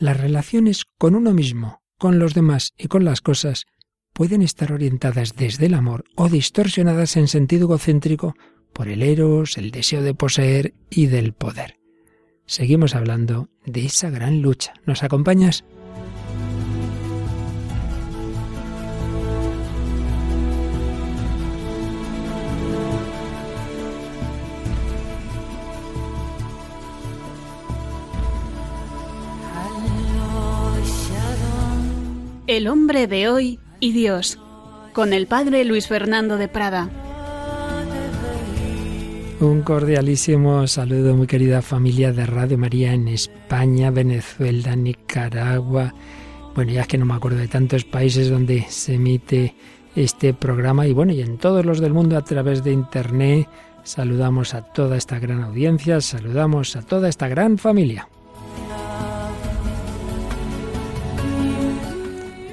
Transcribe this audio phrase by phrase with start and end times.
[0.00, 3.66] Las relaciones con uno mismo, con los demás y con las cosas
[4.14, 8.34] pueden estar orientadas desde el amor o distorsionadas en sentido egocéntrico
[8.72, 11.78] por el eros, el deseo de poseer y del poder.
[12.46, 14.72] Seguimos hablando de esa gran lucha.
[14.86, 15.64] ¿Nos acompañas?
[32.50, 34.40] El hombre de hoy y Dios,
[34.92, 36.90] con el padre Luis Fernando de Prada.
[39.38, 45.94] Un cordialísimo saludo, muy querida familia de Radio María en España, Venezuela, Nicaragua.
[46.56, 49.54] Bueno, ya es que no me acuerdo de tantos países donde se emite
[49.94, 53.46] este programa y bueno, y en todos los del mundo a través de Internet.
[53.84, 58.08] Saludamos a toda esta gran audiencia, saludamos a toda esta gran familia.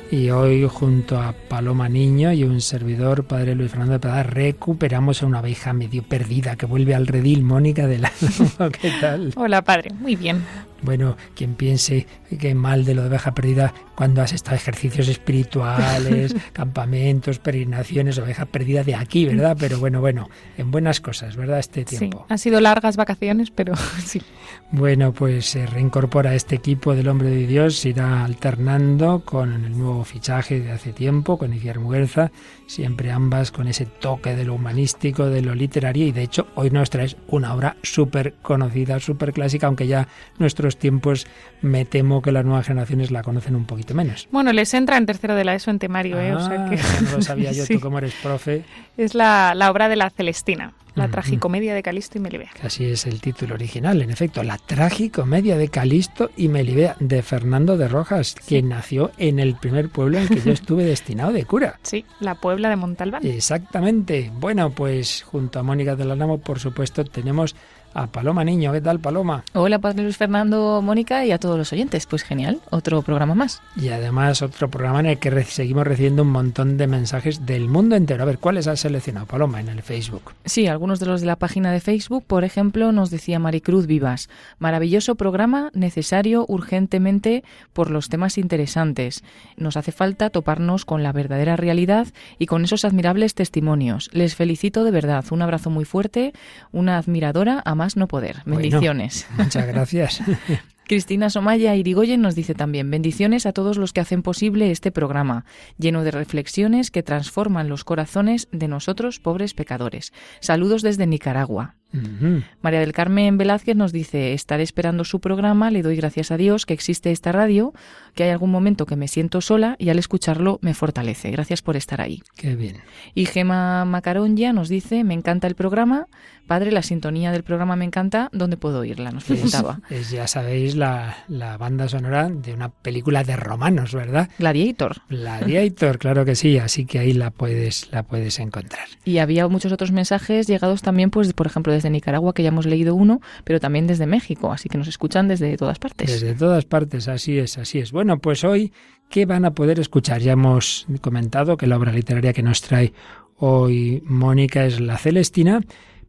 [0.10, 5.22] Y hoy, junto a Paloma Niño y un servidor, Padre Luis Fernando de Prada, recuperamos
[5.22, 7.44] a una abeja medio perdida que vuelve al redil.
[7.44, 8.12] Mónica de la
[8.82, 9.34] ¿qué tal?
[9.36, 10.44] Hola, Padre, muy bien.
[10.82, 12.06] Bueno, quien piense
[12.40, 18.46] que mal de lo de oveja perdida cuando has estado ejercicios espirituales, campamentos, peregrinaciones, oveja
[18.46, 19.58] perdida de aquí, ¿verdad?
[19.60, 21.60] Pero bueno, bueno, en buenas cosas, ¿verdad?
[21.60, 22.20] Este tiempo.
[22.20, 23.74] Sí, han sido largas vacaciones, pero
[24.06, 24.22] sí.
[24.70, 29.72] Bueno, pues se reincorpora este equipo del Hombre de Dios, se irá alternando con el
[29.78, 32.32] nuevo fichaje de hace tiempo, con Guillermo Guerza,
[32.66, 36.70] siempre ambas con ese toque de lo humanístico, de lo literario, y de hecho hoy
[36.70, 41.28] nos traes una obra súper conocida, súper clásica, aunque ya nuestros tiempos
[41.62, 44.28] me temo que las nuevas generaciones la conocen un poquito menos.
[44.32, 46.36] Bueno, les entra en tercero de la ESO en temario, ¿eh?
[46.36, 46.76] O sea Ah, que...
[47.06, 48.66] no lo sabía yo, tú como eres profe,
[48.98, 52.50] Es la, la obra de la Celestina, la tragicomedia de Calisto y Melibea.
[52.64, 57.78] así es el título original, en efecto, la tragicomedia de Calisto y Melibea, de Fernando
[57.78, 61.80] de Rojas, quien nació en el primer pueblo en que yo estuve destinado de cura.
[61.84, 63.26] Sí, la Puebla de Montalbán.
[63.26, 64.32] Exactamente.
[64.40, 67.56] Bueno, pues junto a Mónica del Álamo, por supuesto, tenemos
[67.98, 68.72] a Paloma Niño.
[68.72, 69.44] ¿Qué tal, Paloma?
[69.54, 72.06] Hola, Padre Luis Fernando, Mónica y a todos los oyentes.
[72.06, 73.62] Pues genial, otro programa más.
[73.76, 77.68] Y además otro programa en el que re- seguimos recibiendo un montón de mensajes del
[77.68, 78.22] mundo entero.
[78.22, 80.34] A ver, ¿cuáles has seleccionado, Paloma, en el Facebook?
[80.46, 84.30] Sí, algunos de los de la página de Facebook, por ejemplo, nos decía Maricruz Vivas,
[84.60, 87.44] maravilloso programa, necesario urgentemente
[87.74, 89.24] por los temas interesantes.
[89.58, 94.10] Nos hace falta toparnos con la verdadera realidad y con esos admirables testimonios.
[94.14, 96.34] Les felicito de verdad, un abrazo muy fuerte,
[96.72, 98.42] una admiradora a más no poder.
[98.46, 98.60] Bueno.
[98.60, 99.28] Bendiciones.
[99.38, 100.22] Muchas gracias.
[100.88, 105.46] Cristina Somaya Irigoyen nos dice también bendiciones a todos los que hacen posible este programa,
[105.78, 110.14] lleno de reflexiones que transforman los corazones de nosotros pobres pecadores.
[110.40, 111.76] Saludos desde Nicaragua.
[111.94, 112.44] Ujú.
[112.62, 116.66] María del Carmen Velázquez nos dice, estaré esperando su programa, le doy gracias a Dios
[116.66, 117.74] que existe esta radio,
[118.14, 121.32] que hay algún momento que me siento sola y al escucharlo me fortalece.
[121.32, 122.22] Gracias por estar ahí.
[122.36, 122.78] Qué bien.
[123.16, 126.08] Y Gema Macarongia nos dice, me encanta el programa,
[126.48, 129.12] padre, la sintonía del programa me encanta, ¿dónde puedo oírla?
[129.12, 129.82] Nos preguntaba.
[129.90, 134.30] Es, ya sabéis, la, la banda sonora de una película de romanos, ¿verdad?
[134.40, 135.02] Gladiator.
[135.10, 138.88] Gladiator, claro que sí, así que ahí la puedes, la puedes encontrar.
[139.06, 142.66] Y había muchos otros mensajes llegados también, pues, por ejemplo, desde Nicaragua, que ya hemos
[142.66, 146.12] leído uno, pero también desde México, así que nos escuchan desde todas partes.
[146.12, 147.92] Desde todas partes, así es, así es.
[147.92, 148.74] Bueno, pues hoy,
[149.10, 150.22] ¿qué van a poder escuchar?
[150.22, 152.94] Ya hemos comentado que la obra literaria que nos trae
[153.38, 155.62] hoy Mónica es La Celestina,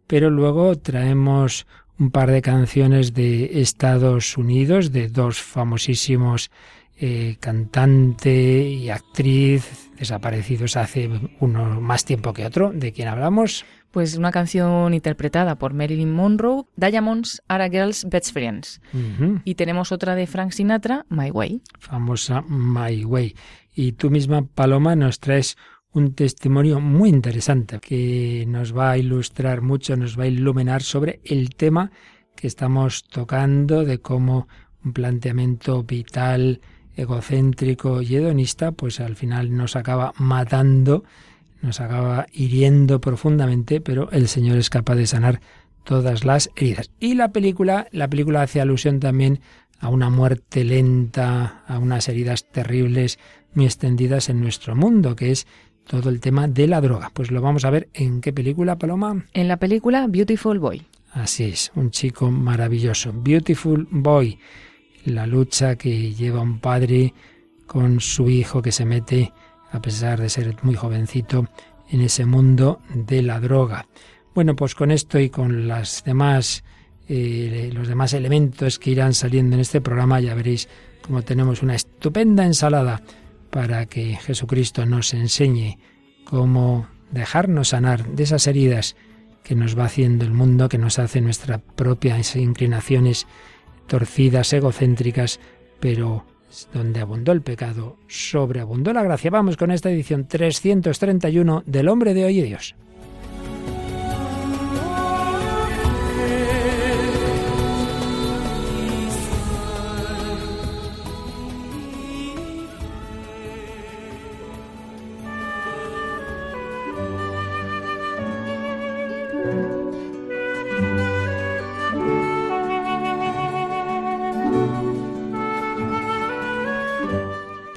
[0.07, 1.67] pero luego traemos
[1.99, 6.51] un par de canciones de Estados Unidos, de dos famosísimos
[7.01, 11.09] eh, cantante y actriz desaparecidos hace
[11.41, 12.73] uno más tiempo que otro.
[12.73, 13.65] ¿De quién hablamos?
[13.91, 18.81] Pues una canción interpretada por Marilyn Monroe, Diamonds Are a Girl's Best Friends.
[19.45, 21.63] Y tenemos otra de Frank Sinatra, My Way.
[21.79, 23.35] famosa My Way.
[23.75, 25.57] Y tú misma, Paloma, nos traes
[25.93, 31.21] un testimonio muy interesante que nos va a ilustrar mucho, nos va a iluminar sobre
[31.25, 31.91] el tema
[32.37, 34.49] que estamos tocando de cómo
[34.85, 36.61] un planteamiento vital,
[36.99, 41.05] egocéntrico y hedonista, pues al final nos acaba matando,
[41.63, 45.41] nos acaba hiriendo profundamente, pero el Señor es capaz de sanar
[45.85, 46.91] todas las heridas.
[46.99, 49.41] Y la película, la película hace alusión también
[49.81, 53.19] a una muerte lenta, a unas heridas terribles
[53.55, 55.47] muy extendidas en nuestro mundo, que es
[55.87, 57.11] todo el tema de la droga.
[57.15, 59.25] Pues lo vamos a ver en qué película, Paloma.
[59.33, 60.85] En la película Beautiful Boy.
[61.13, 63.13] Así es, un chico maravilloso.
[63.15, 64.39] Beautiful Boy,
[65.05, 67.15] la lucha que lleva un padre
[67.67, 69.33] con su hijo que se mete,
[69.71, 71.47] a pesar de ser muy jovencito,
[71.91, 73.87] en ese mundo de la droga.
[74.35, 76.65] Bueno, pues con esto y con las demás,
[77.09, 80.69] eh, los demás elementos que irán saliendo en este programa, ya veréis
[81.03, 83.03] como tenemos una estupenda ensalada
[83.51, 85.79] para que Jesucristo nos enseñe
[86.25, 88.95] cómo dejarnos sanar de esas heridas
[89.43, 93.27] que nos va haciendo el mundo, que nos hace nuestras propias inclinaciones
[93.89, 95.41] torcidas, egocéntricas,
[95.81, 96.25] pero
[96.73, 99.31] donde abundó el pecado, sobreabundó la gracia.
[99.31, 102.77] Vamos con esta edición 331 del Hombre de Hoy y Dios.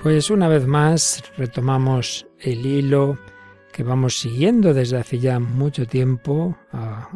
[0.02, 3.20] Pues una vez más retomamos el hilo
[3.72, 6.58] que vamos siguiendo desde hace ya mucho tiempo,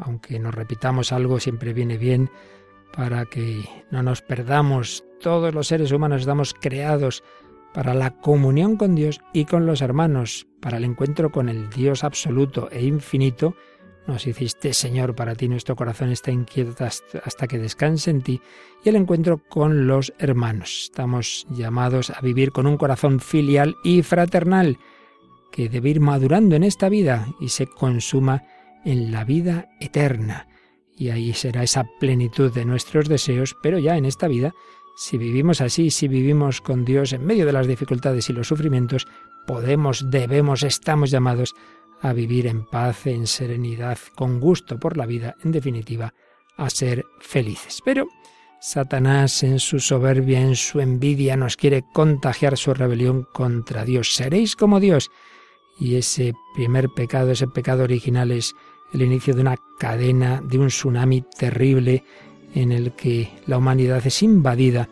[0.03, 2.29] aunque nos repitamos algo siempre viene bien
[2.95, 5.03] para que no nos perdamos.
[5.19, 7.23] Todos los seres humanos estamos creados
[7.73, 12.03] para la comunión con Dios y con los hermanos, para el encuentro con el Dios
[12.03, 13.55] absoluto e infinito,
[14.07, 18.41] nos hiciste, Señor, para ti nuestro corazón está inquieto hasta que descanse en ti
[18.83, 20.83] y el encuentro con los hermanos.
[20.83, 24.77] Estamos llamados a vivir con un corazón filial y fraternal
[25.51, 28.43] que debe ir madurando en esta vida y se consuma
[28.83, 30.47] en la vida eterna.
[30.97, 34.53] Y ahí será esa plenitud de nuestros deseos, pero ya en esta vida,
[34.95, 39.07] si vivimos así, si vivimos con Dios en medio de las dificultades y los sufrimientos,
[39.47, 41.53] podemos, debemos, estamos llamados
[42.05, 46.13] a vivir en paz, en serenidad, con gusto por la vida, en definitiva,
[46.55, 47.81] a ser felices.
[47.83, 48.07] Pero
[48.61, 54.13] Satanás en su soberbia, en su envidia, nos quiere contagiar su rebelión contra Dios.
[54.13, 55.09] Seréis como Dios.
[55.79, 58.53] Y ese primer pecado, ese pecado original es
[58.93, 62.03] el inicio de una cadena, de un tsunami terrible
[62.53, 64.89] en el que la humanidad es invadida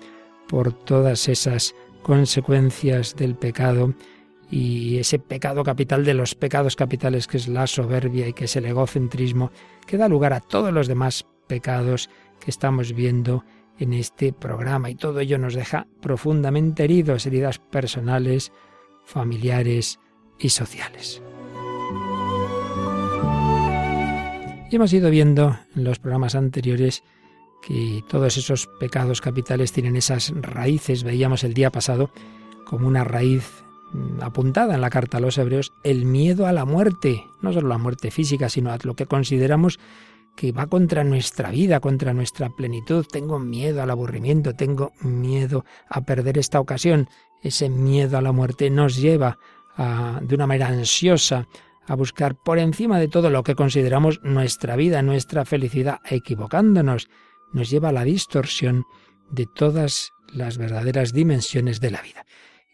[0.47, 3.93] por todas esas consecuencias del pecado
[4.51, 8.55] y ese pecado capital de los pecados capitales que es la soberbia y que es
[8.55, 9.51] el egocentrismo,
[9.87, 12.09] que da lugar a todos los demás pecados
[12.39, 13.43] que estamos viendo
[13.79, 18.51] en este programa y todo ello nos deja profundamente heridos, heridas personales,
[19.05, 19.99] familiares
[20.39, 21.21] y sociales.
[24.69, 27.03] Y hemos ido viendo en los programas anteriores
[27.61, 32.11] que todos esos pecados capitales tienen esas raíces, veíamos el día pasado,
[32.65, 33.63] como una raíz
[34.21, 37.77] apuntada en la carta a los hebreos el miedo a la muerte, no solo la
[37.77, 39.79] muerte física, sino a lo que consideramos
[40.35, 43.05] que va contra nuestra vida, contra nuestra plenitud.
[43.11, 47.07] Tengo miedo al aburrimiento, tengo miedo a perder esta ocasión.
[47.41, 49.37] Ese miedo a la muerte nos lleva
[50.21, 51.47] de una manera ansiosa
[51.87, 57.09] a buscar por encima de todo lo que consideramos nuestra vida, nuestra felicidad, equivocándonos,
[57.51, 58.85] nos lleva a la distorsión
[59.29, 62.25] de todas las verdaderas dimensiones de la vida.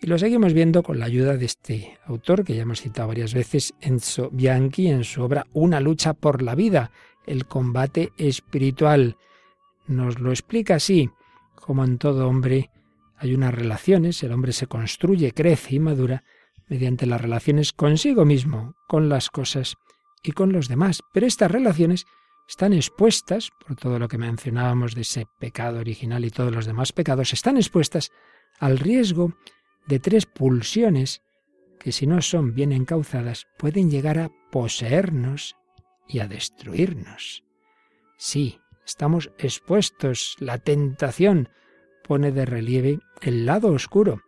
[0.02, 3.34] Y lo seguimos viendo con la ayuda de este autor que ya hemos citado varias
[3.34, 6.92] veces, Enzo Bianchi, en su obra Una lucha por la vida,
[7.26, 9.18] el combate espiritual.
[9.88, 11.10] Nos lo explica así,
[11.56, 12.70] como en todo hombre
[13.18, 16.24] hay unas relaciones, el hombre se construye, crece y madura
[16.70, 19.76] mediante las relaciones consigo mismo, con las cosas
[20.24, 21.02] y con los demás.
[21.12, 22.06] Pero estas relaciones
[22.48, 26.94] están expuestas, por todo lo que mencionábamos de ese pecado original y todos los demás
[26.94, 28.12] pecados, están expuestas
[28.60, 29.34] al riesgo
[29.88, 31.22] de tres pulsiones
[31.80, 35.56] que si no son bien encauzadas pueden llegar a poseernos
[36.08, 37.44] y a destruirnos.
[38.18, 41.50] Sí, estamos expuestos, la tentación
[42.04, 44.22] pone de relieve el lado oscuro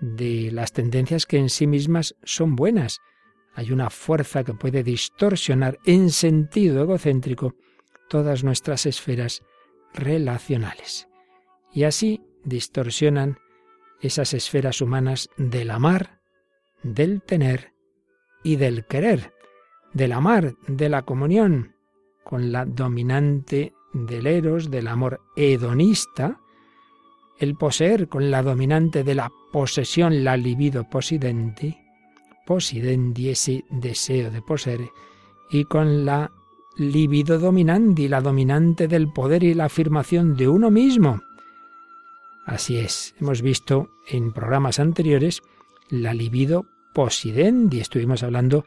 [0.00, 3.00] de las tendencias que en sí mismas son buenas.
[3.54, 7.54] Hay una fuerza que puede distorsionar en sentido egocéntrico
[8.08, 9.42] todas nuestras esferas
[9.94, 11.08] relacionales.
[11.72, 13.38] Y así distorsionan
[14.00, 16.20] esas esferas humanas del amar,
[16.82, 17.72] del tener
[18.42, 19.32] y del querer,
[19.92, 21.74] del amar, de la comunión,
[22.24, 26.40] con la dominante del eros, del amor hedonista,
[27.38, 31.76] el poseer con la dominante de la posesión, la libido posidenti,
[32.46, 34.80] posidendi, ese deseo de poseer,
[35.50, 36.30] y con la
[36.76, 41.20] libido dominandi, la dominante del poder y la afirmación de uno mismo,
[42.46, 45.42] Así es, hemos visto en programas anteriores
[45.90, 48.64] la libido posidendi, estuvimos hablando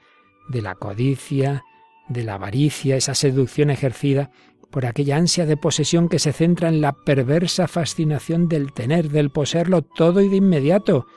[0.50, 1.63] de la codicia,
[2.09, 4.31] de la avaricia, esa seducción ejercida
[4.69, 9.29] por aquella ansia de posesión que se centra en la perversa fascinación del tener, del
[9.29, 11.07] poseerlo todo y de inmediato,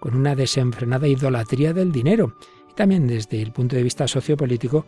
[0.00, 2.36] con una desenfrenada idolatría del dinero.
[2.70, 4.86] Y también desde el punto de vista sociopolítico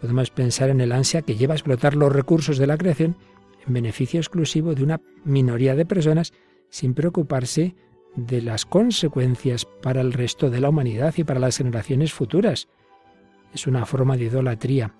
[0.00, 3.18] podemos pensar en el ansia que lleva a explotar los recursos de la creación
[3.66, 6.32] en beneficio exclusivo de una minoría de personas
[6.70, 7.74] sin preocuparse
[8.16, 12.68] de las consecuencias para el resto de la humanidad y para las generaciones futuras.
[13.52, 14.94] Es una forma de idolatría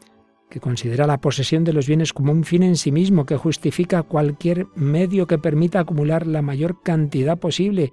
[0.49, 4.03] que considera la posesión de los bienes como un fin en sí mismo, que justifica
[4.03, 7.93] cualquier medio que permita acumular la mayor cantidad posible,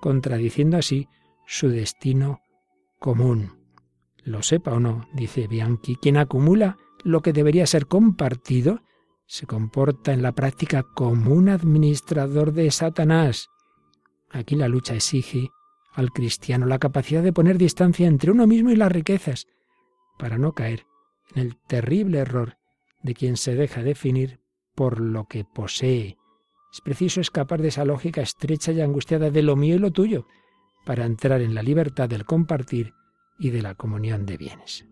[0.00, 1.08] contradiciendo así
[1.46, 2.40] su destino
[2.98, 3.52] común.
[4.22, 8.82] Lo sepa o no, dice Bianchi, quien acumula lo que debería ser compartido,
[9.28, 13.50] se comporta en la práctica como un administrador de Satanás.
[14.30, 15.50] Aquí la lucha exige
[15.92, 19.46] al cristiano la capacidad de poner distancia entre uno mismo y las riquezas,
[20.18, 20.86] para no caer
[21.34, 22.56] en el terrible error
[23.02, 24.40] de quien se deja definir
[24.74, 26.16] por lo que posee.
[26.72, 30.26] Es preciso escapar de esa lógica estrecha y angustiada de lo mío y lo tuyo,
[30.86, 32.94] para entrar en la libertad del compartir
[33.38, 34.86] y de la comunión de bienes.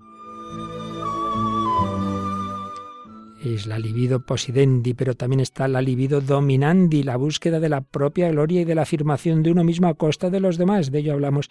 [3.54, 8.30] Es la libido posidendi, pero también está la libido dominandi, la búsqueda de la propia
[8.30, 10.90] gloria y de la afirmación de uno mismo a costa de los demás.
[10.90, 11.50] De ello hablamos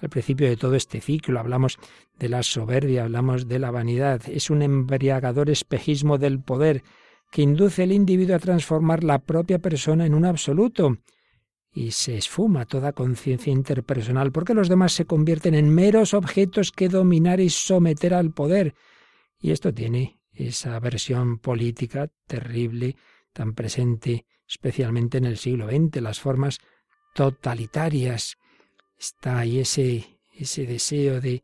[0.00, 1.78] al principio de todo este ciclo, hablamos
[2.18, 4.22] de la soberbia, hablamos de la vanidad.
[4.28, 6.82] Es un embriagador espejismo del poder
[7.30, 10.98] que induce al individuo a transformar la propia persona en un absoluto.
[11.72, 16.88] Y se esfuma toda conciencia interpersonal, porque los demás se convierten en meros objetos que
[16.88, 18.74] dominar y someter al poder.
[19.38, 22.96] Y esto tiene esa versión política terrible,
[23.32, 26.60] tan presente especialmente en el siglo XX, las formas
[27.14, 28.36] totalitarias.
[28.98, 31.42] Está ahí ese, ese deseo de,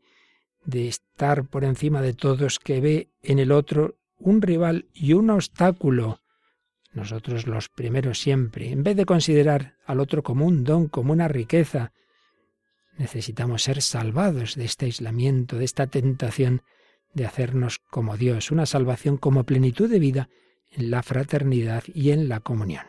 [0.65, 5.29] de estar por encima de todos que ve en el otro un rival y un
[5.29, 6.21] obstáculo.
[6.93, 11.27] Nosotros los primeros siempre, en vez de considerar al otro como un don, como una
[11.27, 11.91] riqueza,
[12.97, 16.61] necesitamos ser salvados de este aislamiento, de esta tentación
[17.13, 20.29] de hacernos como Dios, una salvación como plenitud de vida
[20.71, 22.85] en la fraternidad y en la comunión.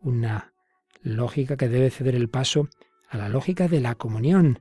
[0.00, 0.52] Una
[1.02, 2.68] lógica que debe ceder el paso
[3.08, 4.60] a la lógica de la comunión,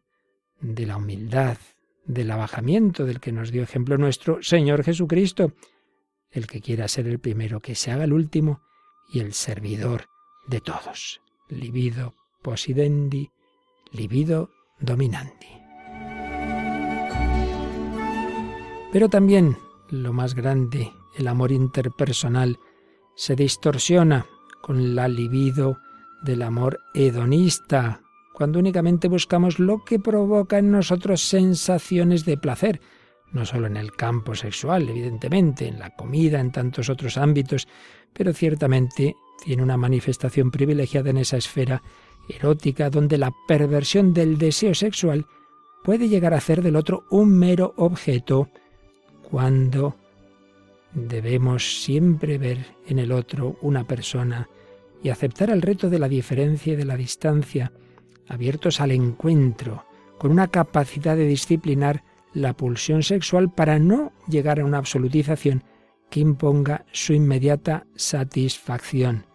[0.61, 1.57] de la humildad,
[2.05, 5.53] del abajamiento del que nos dio ejemplo nuestro Señor Jesucristo,
[6.31, 8.61] el que quiera ser el primero, que se haga el último
[9.11, 10.05] y el servidor
[10.47, 11.21] de todos.
[11.49, 13.29] Libido posidendi,
[13.91, 15.56] libido dominandi.
[18.97, 19.59] Pero también
[19.91, 22.57] lo más grande, el amor interpersonal,
[23.15, 24.25] se distorsiona
[24.59, 25.77] con la libido
[26.23, 28.01] del amor hedonista,
[28.33, 32.81] cuando únicamente buscamos lo que provoca en nosotros sensaciones de placer,
[33.31, 37.67] no solo en el campo sexual, evidentemente, en la comida, en tantos otros ámbitos,
[38.13, 41.83] pero ciertamente tiene una manifestación privilegiada en esa esfera
[42.27, 45.27] erótica donde la perversión del deseo sexual
[45.83, 48.49] puede llegar a hacer del otro un mero objeto
[49.29, 49.95] cuando
[50.93, 54.49] debemos siempre ver en el otro una persona
[55.03, 57.71] y aceptar el reto de la diferencia y de la distancia,
[58.27, 59.85] abiertos al encuentro,
[60.17, 62.03] con una capacidad de disciplinar
[62.33, 65.63] la pulsión sexual para no llegar a una absolutización
[66.09, 69.25] que imponga su inmediata satisfacción.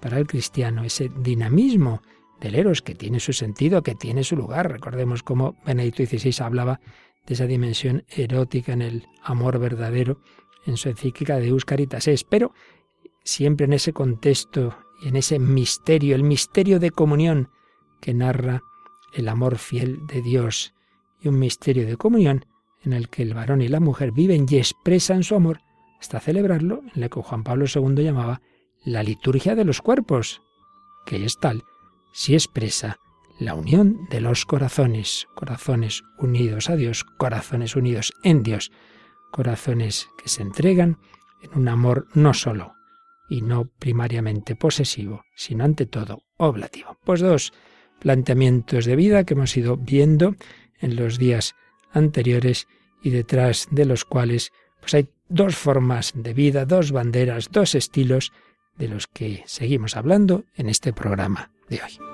[0.00, 2.02] Para el cristiano, ese dinamismo
[2.40, 4.72] del eros que tiene su sentido, que tiene su lugar.
[4.72, 6.80] Recordemos cómo Benedicto XVI hablaba
[7.26, 10.20] de esa dimensión erótica en el amor verdadero
[10.66, 12.52] en su encíclica de Euscaritas es, pero
[13.24, 17.50] siempre en ese contexto y en ese misterio, el misterio de comunión
[18.00, 18.62] que narra
[19.14, 20.74] el amor fiel de Dios
[21.20, 22.46] y un misterio de comunión
[22.82, 25.60] en el que el varón y la mujer viven y expresan su amor
[26.00, 28.40] hasta celebrarlo en lo que Juan Pablo II llamaba
[28.84, 30.40] la liturgia de los cuerpos,
[31.04, 31.62] que es tal
[32.12, 32.98] si expresa
[33.40, 38.70] la unión de los corazones, corazones unidos a Dios, corazones unidos en Dios,
[39.32, 40.98] corazones que se entregan
[41.42, 42.74] en un amor no solo
[43.30, 46.98] y no primariamente posesivo, sino ante todo oblativo.
[47.04, 47.52] Pues dos
[47.98, 50.36] planteamientos de vida que hemos ido viendo
[50.78, 51.54] en los días
[51.92, 52.68] anteriores
[53.02, 58.32] y detrás de los cuales pues hay dos formas de vida, dos banderas, dos estilos
[58.76, 62.09] de los que seguimos hablando en este programa de hoy.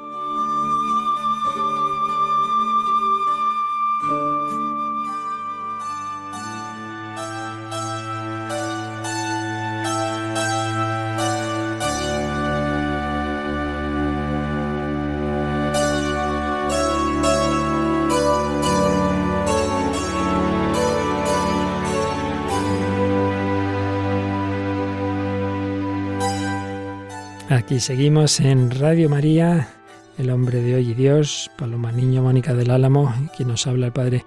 [27.76, 29.68] Aquí seguimos en Radio María,
[30.16, 33.92] el hombre de hoy y Dios, Paloma Niño, Mónica del Álamo, quien nos habla el
[33.92, 34.24] padre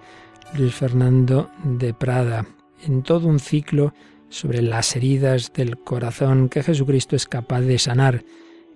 [0.53, 2.45] Luis Fernando de Prada,
[2.85, 3.95] en todo un ciclo
[4.29, 8.23] sobre las heridas del corazón que Jesucristo es capaz de sanar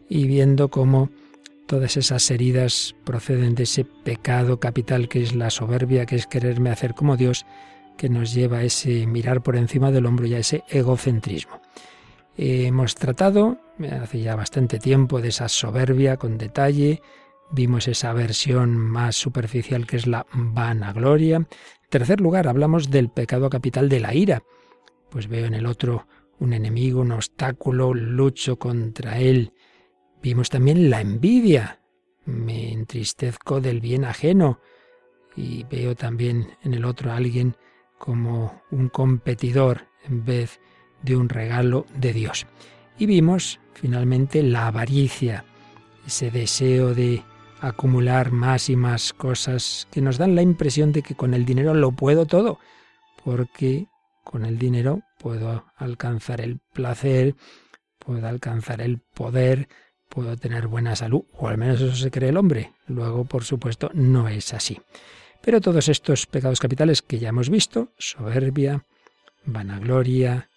[0.10, 1.12] y viendo cómo
[1.68, 6.72] todas esas heridas proceden de ese pecado capital que es la soberbia, que es quererme
[6.72, 7.46] hacer como Dios,
[7.96, 11.62] que nos lleva a ese mirar por encima del hombro y a ese egocentrismo.
[12.38, 13.60] Hemos tratado
[14.02, 17.02] hace ya bastante tiempo de esa soberbia con detalle,
[17.52, 21.38] vimos esa versión más superficial que es la vanagloria.
[21.38, 21.48] En
[21.90, 24.44] tercer lugar, hablamos del pecado capital de la ira.
[25.10, 26.08] Pues veo en el otro
[26.40, 29.54] un enemigo, un obstáculo, lucho contra él.
[30.22, 31.80] Vimos también la envidia.
[32.25, 34.60] Me entristezco del bien ajeno
[35.36, 37.56] y veo también en el otro a alguien
[37.98, 40.73] como un competidor en vez de
[41.12, 42.48] un regalo de Dios.
[42.98, 45.46] Y vimos finalmente la avaricia,
[46.06, 47.24] ese deseo de
[47.60, 51.74] acumular más y más cosas que nos dan la impresión de que con el dinero
[51.74, 52.60] lo puedo todo,
[53.24, 53.88] porque
[54.24, 57.36] con el dinero puedo alcanzar el placer,
[58.00, 59.70] puedo alcanzar el poder,
[60.10, 62.74] puedo tener buena salud, o al menos eso se cree el hombre.
[62.88, 64.80] Luego, por supuesto, no es así.
[65.42, 68.86] Pero todos estos pecados capitales que ya hemos visto, soberbia,
[69.46, 70.50] vanagloria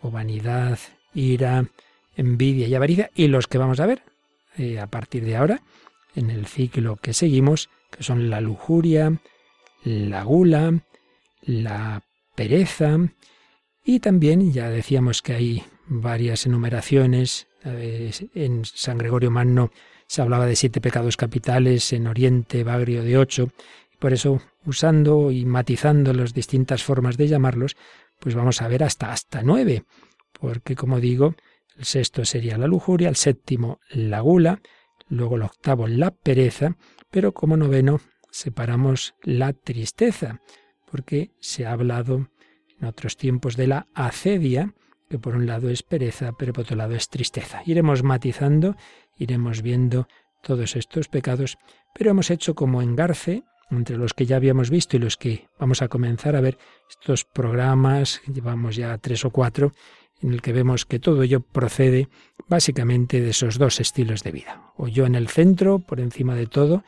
[0.00, 0.78] o vanidad,
[1.14, 1.66] ira,
[2.16, 4.02] envidia y avaricia, y los que vamos a ver
[4.56, 5.62] eh, a partir de ahora
[6.14, 9.20] en el ciclo que seguimos, que son la lujuria,
[9.84, 10.80] la gula,
[11.42, 12.02] la
[12.34, 12.98] pereza,
[13.84, 17.46] y también ya decíamos que hay varias enumeraciones.
[17.64, 19.70] En San Gregorio Magno
[20.06, 23.50] se hablaba de siete pecados capitales, en Oriente Bagrio de ocho.
[23.98, 27.76] Por eso, usando y matizando las distintas formas de llamarlos,
[28.18, 29.84] pues vamos a ver hasta hasta nueve,
[30.40, 31.34] porque como digo,
[31.76, 34.60] el sexto sería la lujuria, el séptimo la gula,
[35.08, 36.76] luego el octavo la pereza,
[37.10, 40.40] pero como noveno separamos la tristeza,
[40.90, 42.28] porque se ha hablado
[42.78, 44.74] en otros tiempos de la acedia,
[45.08, 47.62] que por un lado es pereza, pero por otro lado es tristeza.
[47.64, 48.76] Iremos matizando,
[49.16, 50.06] iremos viendo
[50.42, 51.58] todos estos pecados,
[51.94, 55.82] pero hemos hecho como engarce entre los que ya habíamos visto y los que vamos
[55.82, 59.72] a comenzar a ver estos programas, llevamos ya tres o cuatro,
[60.20, 62.08] en el que vemos que todo ello procede
[62.48, 64.72] básicamente de esos dos estilos de vida.
[64.76, 66.82] O yo en el centro, por encima de todo,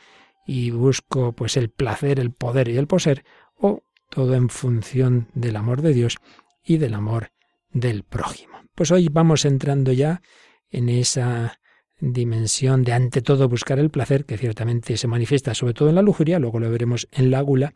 [0.45, 3.23] y busco pues el placer, el poder y el poseer,
[3.55, 6.17] o todo en función del amor de Dios
[6.63, 7.31] y del amor
[7.71, 8.59] del prójimo.
[8.75, 10.21] Pues hoy vamos entrando ya
[10.69, 11.59] en esa
[12.01, 16.01] dimensión de ante todo buscar el placer, que ciertamente se manifiesta sobre todo en la
[16.01, 17.73] lujuria, luego lo veremos en la gula,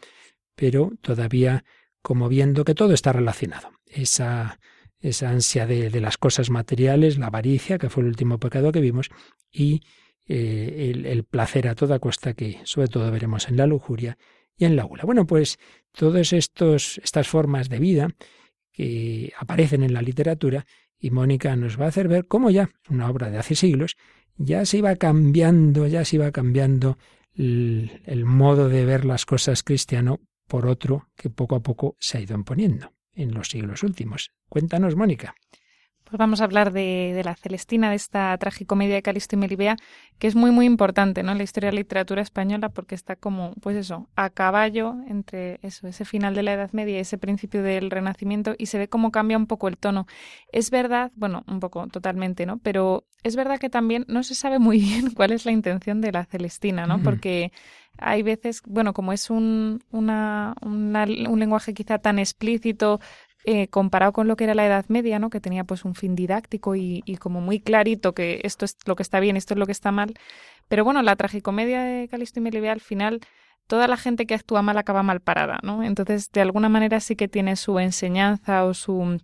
[0.55, 1.63] pero todavía
[2.01, 3.71] como viendo que todo está relacionado.
[3.85, 4.59] Esa
[5.07, 9.09] esa ansia de, las cosas materiales, la avaricia, que fue el último pecado que vimos,
[9.51, 9.81] y
[10.27, 14.17] eh, el, placer a toda costa, que sobre todo veremos en la lujuria
[14.57, 15.03] y en la gula.
[15.03, 15.59] Bueno, pues
[15.91, 18.09] todas estas formas de vida
[18.71, 20.65] que aparecen en la literatura,
[21.05, 23.95] y Mónica nos va a hacer ver cómo ya, una obra de hace siglos,
[24.37, 26.97] ya se iba cambiando, ya se iba cambiando
[27.35, 32.21] el modo de ver las cosas cristiano por otro que poco a poco se ha
[32.21, 34.31] ido imponiendo en los siglos últimos.
[34.49, 35.35] Cuéntanos, Mónica.
[36.05, 39.75] Pues vamos a hablar de, la Celestina, de esta tragicomedia de Calisto y Melibea,
[40.19, 41.31] que es muy, muy importante ¿no?
[41.31, 45.59] en la historia de la literatura española porque está como, pues eso, a caballo entre
[45.63, 48.87] eso, ese final de la Edad Media y ese principio del Renacimiento y se ve
[48.87, 50.05] cómo cambia un poco el tono.
[50.51, 52.59] Es verdad, bueno, un poco totalmente, ¿no?
[52.59, 56.11] Pero es verdad que también no se sabe muy bien cuál es la intención de
[56.11, 57.01] la Celestina, ¿no?
[57.01, 57.51] Porque
[57.97, 62.99] hay veces, bueno, como es un, una, un lenguaje quizá tan explícito,
[63.45, 65.29] eh, comparado con lo que era la Edad Media, ¿no?
[65.29, 69.03] que tenía pues un fin didáctico y, como muy clarito que esto es lo que
[69.03, 70.13] está bien, esto es lo que está mal.
[70.67, 73.21] Pero bueno, la tragicomedia de Calisto y Melibea al final
[73.67, 75.83] toda la gente que actúa mal acaba mal parada, ¿no?
[75.83, 79.19] Entonces, de alguna manera sí que tiene su enseñanza o su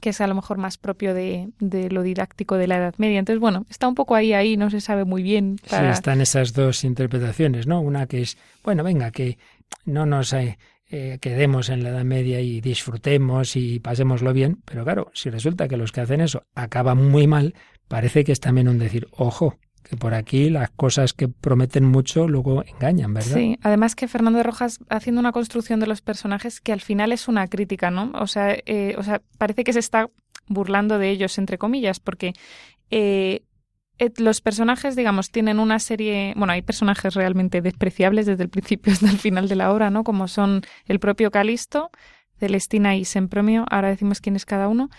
[0.00, 3.20] que es a lo mejor más propio de, de, lo didáctico de la Edad Media.
[3.20, 5.58] Entonces, bueno, está un poco ahí, ahí, no se sabe muy bien.
[5.64, 7.80] Sí, están esas dos interpretaciones, ¿no?
[7.80, 9.38] Una que es, bueno, venga, que
[9.84, 10.58] no nos eh,
[10.94, 15.66] eh, quedemos en la Edad Media y disfrutemos y pasémoslo bien, pero claro, si resulta
[15.66, 17.54] que los que hacen eso acaban muy mal,
[17.88, 22.28] parece que es también un decir, ojo, que por aquí las cosas que prometen mucho
[22.28, 23.36] luego engañan, ¿verdad?
[23.36, 27.12] Sí, además que Fernando de Rojas haciendo una construcción de los personajes que al final
[27.12, 28.12] es una crítica, ¿no?
[28.14, 30.10] O sea, eh, o sea parece que se está
[30.46, 32.34] burlando de ellos, entre comillas, porque
[32.90, 33.44] eh,
[34.18, 39.10] los personajes, digamos, tienen una serie, bueno, hay personajes realmente despreciables desde el principio hasta
[39.10, 40.04] el final de la obra, ¿no?
[40.04, 41.90] Como son el propio Calisto,
[42.38, 44.90] Celestina y Sempromio, ahora decimos quién es cada uno,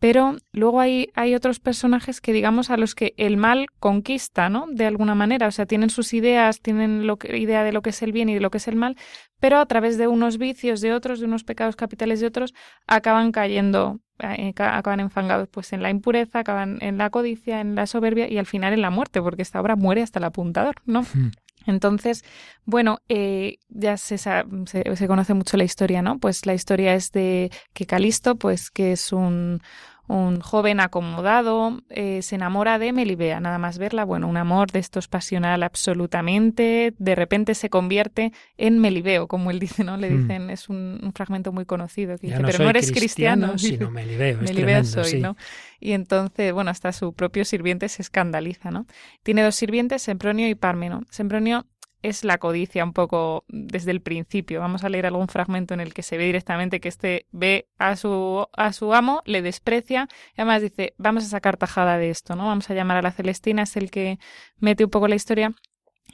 [0.00, 4.66] pero luego hay, hay otros personajes que, digamos, a los que el mal conquista, ¿no?
[4.70, 8.12] De alguna manera, o sea, tienen sus ideas, tienen idea de lo que es el
[8.12, 8.96] bien y de lo que es el mal,
[9.40, 12.54] pero a través de unos vicios de otros, de unos pecados capitales de otros,
[12.86, 17.86] acaban cayendo eh, acaban enfangados pues en la impureza, acaban en la codicia, en la
[17.86, 21.02] soberbia y al final en la muerte, porque esta obra muere hasta el apuntador, ¿no?
[21.02, 21.30] Hmm.
[21.66, 22.24] Entonces,
[22.64, 26.18] bueno, eh, ya se, se, conoce mucho la historia, ¿no?
[26.18, 29.60] Pues la historia es de que Calisto, pues que es un,
[30.08, 34.78] un joven acomodado eh, se enamora de Melibea, nada más verla, bueno, un amor de
[34.78, 39.96] estos pasional absolutamente, de repente se convierte en Melibeo, como él dice, ¿no?
[39.98, 40.22] Le hmm.
[40.22, 44.84] dicen, es un, fragmento muy conocido, que dice, pero no eres cristiano, sino Melibeo, Melibeo
[44.84, 45.36] soy, ¿no?
[45.78, 48.86] Y entonces, bueno, hasta su propio sirviente se escandaliza, ¿no?
[49.22, 51.02] Tiene dos sirvientes, Sempronio y Pármeno.
[51.10, 51.66] Sempronio
[52.02, 54.60] es la codicia un poco desde el principio.
[54.60, 57.96] Vamos a leer algún fragmento en el que se ve directamente que este ve a
[57.96, 62.36] su, a su amo, le desprecia y además dice, vamos a sacar tajada de esto,
[62.36, 62.46] ¿no?
[62.46, 64.18] Vamos a llamar a la Celestina, es el que
[64.58, 65.54] mete un poco la historia.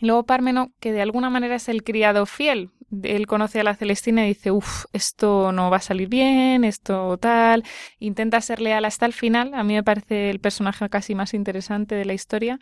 [0.00, 2.70] Luego Pármeno, que de alguna manera es el criado fiel.
[3.02, 7.16] Él conoce a la Celestina y dice, uff, esto no va a salir bien, esto
[7.18, 7.64] tal.
[7.98, 9.54] Intenta ser leal hasta el final.
[9.54, 12.58] A mí me parece el personaje casi más interesante de la historia.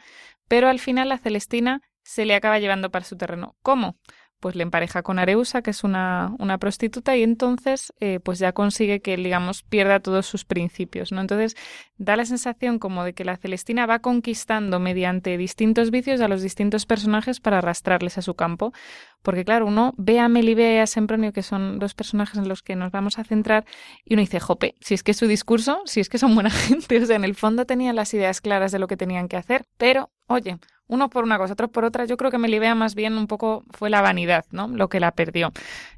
[0.48, 3.56] Pero al final la Celestina se le acaba llevando para su terreno.
[3.62, 3.96] ¿Cómo?
[4.40, 8.52] Pues le empareja con Areusa, que es una, una prostituta, y entonces eh, pues ya
[8.52, 11.20] consigue que, digamos, pierda todos sus principios, ¿no?
[11.20, 11.56] Entonces
[11.96, 16.42] da la sensación como de que la Celestina va conquistando mediante distintos vicios a los
[16.42, 18.72] distintos personajes para arrastrarles a su campo.
[19.22, 22.62] Porque, claro, uno ve a Melibea y a Sempronio, que son dos personajes en los
[22.62, 23.64] que nos vamos a centrar,
[24.04, 27.00] y uno dice, jope, si es que su discurso, si es que son buena gente,
[27.02, 29.64] o sea, en el fondo tenían las ideas claras de lo que tenían que hacer,
[29.78, 30.58] pero, oye,
[30.92, 33.64] uno por una cosa, otro por otra, yo creo que Melibea más bien un poco
[33.70, 34.68] fue la vanidad, ¿no?
[34.68, 35.50] Lo que la perdió.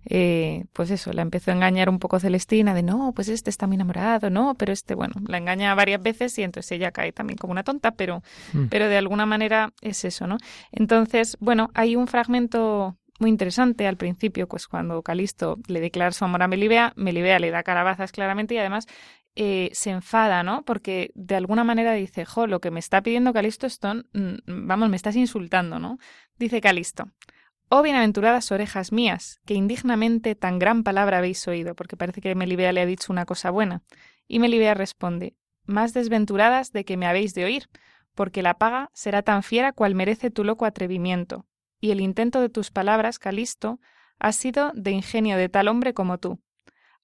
[0.04, 3.66] Eh, pues eso, la empezó a engañar un poco Celestina de no, pues este está
[3.66, 7.38] muy enamorado, no, pero este, bueno, la engaña varias veces y entonces ella cae también
[7.38, 8.66] como una tonta, pero, mm.
[8.66, 10.37] pero de alguna manera es eso, ¿no?
[10.70, 16.24] Entonces, bueno, hay un fragmento muy interesante al principio, pues cuando Calisto le declara su
[16.24, 18.87] amor a Melibea, Melibea le da calabazas claramente y además
[19.37, 20.64] eh, se enfada, ¿no?
[20.64, 24.88] Porque de alguna manera dice, jo, lo que me está pidiendo Calisto Stone, mm, vamos,
[24.88, 25.98] me estás insultando, ¿no?
[26.38, 27.11] Dice Calisto,
[27.68, 32.72] oh bienaventuradas orejas mías, que indignamente tan gran palabra habéis oído, porque parece que Melibea
[32.72, 33.83] le ha dicho una cosa buena.
[34.27, 37.68] Y Melibea responde, más desventuradas de que me habéis de oír,
[38.14, 41.46] porque la paga será tan fiera cual merece tu loco atrevimiento,
[41.85, 43.79] y el intento de tus palabras, Calisto,
[44.18, 46.40] ha sido de ingenio de tal hombre como tú,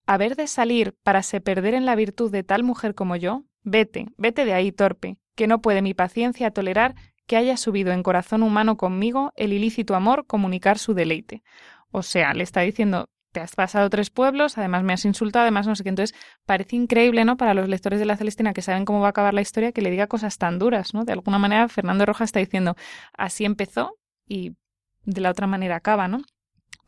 [0.07, 4.07] haber de salir para se perder en la virtud de tal mujer como yo, vete,
[4.17, 6.95] vete de ahí, torpe, que no puede mi paciencia tolerar
[7.27, 11.43] que haya subido en corazón humano conmigo el ilícito amor comunicar su deleite.
[11.91, 15.67] O sea, le está diciendo, te has pasado tres pueblos, además me has insultado, además
[15.67, 15.91] no sé qué.
[15.91, 17.37] Entonces, parece increíble, ¿no?
[17.37, 19.83] Para los lectores de la Celestina que saben cómo va a acabar la historia, que
[19.83, 21.05] le diga cosas tan duras, ¿no?
[21.05, 22.77] De alguna manera, Fernando Rojas está diciendo,
[23.13, 24.55] así empezó y
[25.05, 26.23] de la otra manera acaba, ¿no?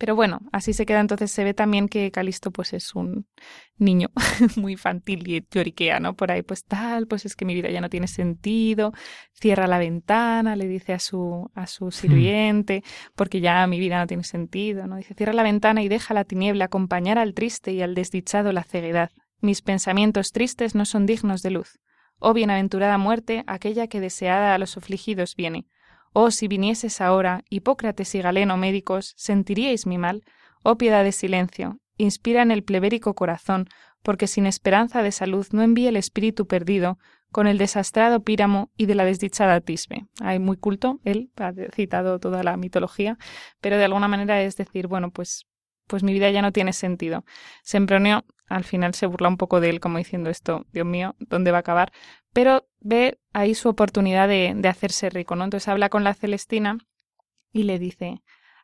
[0.03, 0.99] Pero bueno, así se queda.
[0.99, 3.29] Entonces se ve también que Calisto pues es un
[3.77, 4.09] niño
[4.57, 6.17] muy infantil y teoriquea, ¿no?
[6.17, 8.93] Por ahí pues tal, pues es que mi vida ya no tiene sentido.
[9.33, 11.93] Cierra la ventana, le dice a su, a su hmm.
[11.93, 12.83] sirviente,
[13.15, 14.97] porque ya mi vida no tiene sentido, ¿no?
[14.97, 18.65] Dice, cierra la ventana y deja la tiniebla acompañar al triste y al desdichado la
[18.65, 19.13] ceguedad.
[19.41, 21.79] Mis pensamientos tristes no son dignos de luz.
[22.19, 25.67] Oh bienaventurada muerte, aquella que deseada a los afligidos viene.
[26.13, 30.25] Oh, si vinieses ahora, Hipócrates y Galeno médicos, sentiríais mi mal.
[30.63, 33.69] Oh, piedad de silencio, inspira en el plebérico corazón,
[34.03, 36.99] porque sin esperanza de salud no envíe el espíritu perdido,
[37.31, 40.07] con el desastrado Píramo y de la desdichada Tisbe.
[40.21, 43.17] Hay muy culto, él ha citado toda la mitología,
[43.63, 45.47] pero de alguna manera es decir, bueno, pues,
[45.87, 47.25] pues mi vida ya no tiene sentido.
[47.63, 51.53] Sempronio al final se burla un poco de él, como diciendo esto, Dios mío, ¿dónde
[51.53, 51.91] va a acabar?
[52.33, 55.45] Pero ve ahí su oportunidad de, de hacerse rico, ¿no?
[55.45, 56.79] Entonces habla con la Celestina
[57.53, 58.23] y le dice,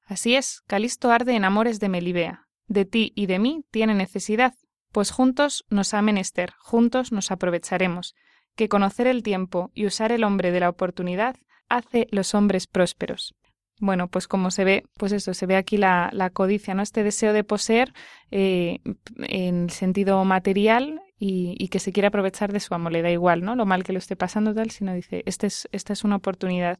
[0.09, 2.46] Así es, Calisto arde en amores de Melibea.
[2.66, 4.54] De ti y de mí tiene necesidad,
[4.90, 8.14] pues juntos nos ha menester, juntos nos aprovecharemos,
[8.57, 11.37] que conocer el tiempo y usar el hombre de la oportunidad
[11.68, 13.35] hace los hombres prósperos.
[13.81, 16.83] Bueno, pues como se ve, pues eso, se ve aquí la, la codicia, ¿no?
[16.83, 17.92] Este deseo de poseer
[18.31, 18.81] eh,
[19.18, 22.90] en sentido material y, que se quiere aprovechar de su amo.
[22.90, 23.57] Le da igual, ¿no?
[23.57, 26.78] Lo mal que lo esté pasando tal, sino dice, este es, esta es una oportunidad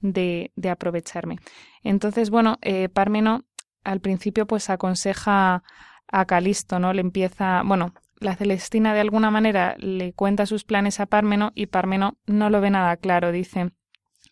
[0.00, 1.38] de, de aprovecharme.
[1.82, 3.44] Entonces, bueno, eh, Parmeno
[3.82, 5.62] al principio pues aconseja
[6.06, 6.92] a Calisto, ¿no?
[6.92, 11.66] Le empieza, bueno, la Celestina de alguna manera le cuenta sus planes a Parmeno y
[11.66, 13.32] Parmeno no lo ve nada claro.
[13.32, 13.70] Dice,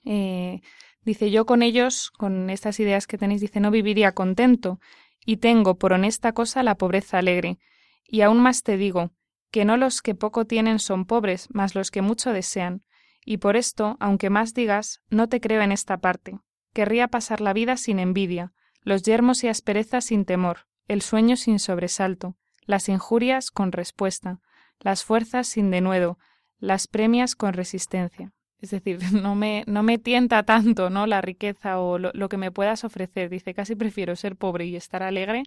[0.05, 0.61] eh,
[1.03, 4.79] dice yo con ellos, con estas ideas que tenéis, dice no viviría contento
[5.25, 7.59] y tengo por honesta cosa la pobreza alegre.
[8.07, 9.11] Y aún más te digo,
[9.51, 12.83] que no los que poco tienen son pobres, mas los que mucho desean,
[13.25, 16.39] y por esto, aunque más digas, no te creo en esta parte.
[16.73, 21.59] Querría pasar la vida sin envidia, los yermos y asperezas sin temor, el sueño sin
[21.59, 24.41] sobresalto, las injurias con respuesta,
[24.81, 26.19] las fuerzas sin denuedo,
[26.59, 28.33] las premias con resistencia.
[28.61, 31.07] Es decir, no me, no me tienta tanto ¿no?
[31.07, 33.31] la riqueza o lo, que me puedas ofrecer.
[33.31, 35.45] Dice, casi prefiero ser pobre y estar alegre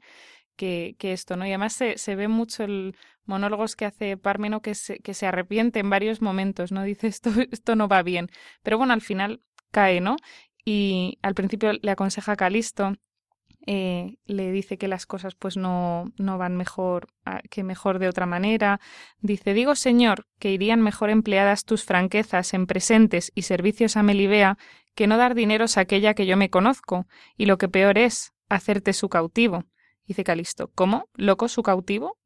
[0.56, 1.46] que, esto, ¿no?
[1.46, 5.28] Y además se, se, ve mucho el monólogos que hace Parmeno que se, que se
[5.28, 6.84] arrepiente en varios momentos, ¿no?
[6.84, 8.30] Dice, esto, esto no va bien.
[8.64, 10.18] Pero bueno, al final cae, ¿no?
[10.66, 12.94] Y al principio le aconseja a Calisto
[13.68, 17.08] eh, le dice que las cosas pues no, no van mejor
[17.50, 18.80] que mejor de otra manera.
[19.20, 24.58] Dice, digo Señor, que irían mejor empleadas tus franquezas en presentes y servicios a Melibea
[24.96, 28.34] que no dar dineros a aquella que yo me conozco, y lo que peor es,
[28.50, 29.66] hacerte su cautivo.
[30.06, 31.10] Dice Calisto, ¿cómo?
[31.16, 32.18] ¿Loco su cautivo?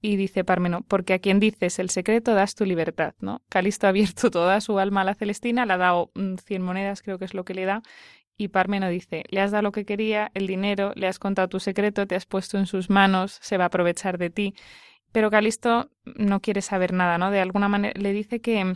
[0.00, 3.42] Y dice Parmeno, porque a quien dices el secreto das tu libertad, ¿no?
[3.48, 7.02] Calisto ha abierto toda su alma a la Celestina, le ha dado mm, cien monedas,
[7.02, 7.82] creo que es lo que le da,
[8.36, 11.58] y Parmeno dice, le has dado lo que quería, el dinero, le has contado tu
[11.58, 14.54] secreto, te has puesto en sus manos, se va a aprovechar de ti.
[15.10, 17.32] Pero Calisto no quiere saber nada, ¿no?
[17.32, 18.74] De alguna manera le dice que,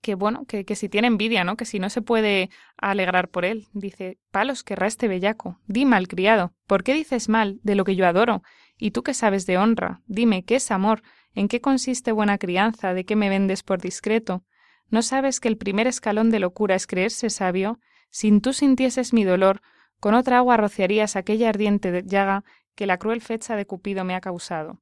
[0.00, 1.56] que bueno, que, que si tiene envidia, ¿no?
[1.56, 3.66] Que si no se puede alegrar por él.
[3.72, 5.58] Dice, palos querrá este bellaco.
[5.66, 6.52] Di mal criado.
[6.66, 8.42] ¿Por qué dices mal de lo que yo adoro?
[8.78, 11.02] Y tú que sabes de honra, dime, ¿qué es amor?
[11.34, 12.94] ¿En qué consiste buena crianza?
[12.94, 14.42] ¿De qué me vendes por discreto?
[14.88, 17.78] ¿No sabes que el primer escalón de locura es creerse sabio?
[18.10, 19.60] Sin tú sintieses mi dolor,
[20.00, 22.42] con otra agua rociarías aquella ardiente llaga
[22.74, 24.80] que la cruel fecha de Cupido me ha causado.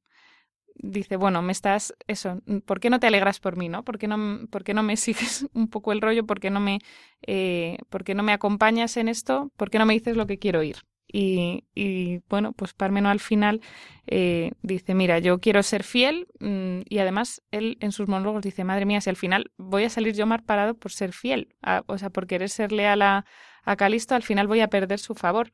[0.81, 3.83] Dice, bueno, me estás, eso, ¿por qué no te alegras por mí, no?
[3.83, 6.25] ¿Por qué no, por qué no me sigues un poco el rollo?
[6.25, 6.79] ¿Por qué no me,
[7.27, 9.51] eh, ¿por qué no me acompañas en esto?
[9.57, 10.77] ¿Por qué no me dices lo que quiero oír?
[11.11, 13.61] Y, y, bueno, pues Parmeno al final
[14.07, 18.63] eh, dice, mira, yo quiero ser fiel mm, y además él en sus monólogos dice,
[18.63, 21.55] madre mía, si al final voy a salir yo mal parado por ser fiel,
[21.87, 23.25] o sea, por querer ser leal a,
[23.63, 25.51] a, Calisto, al final voy a perder su favor.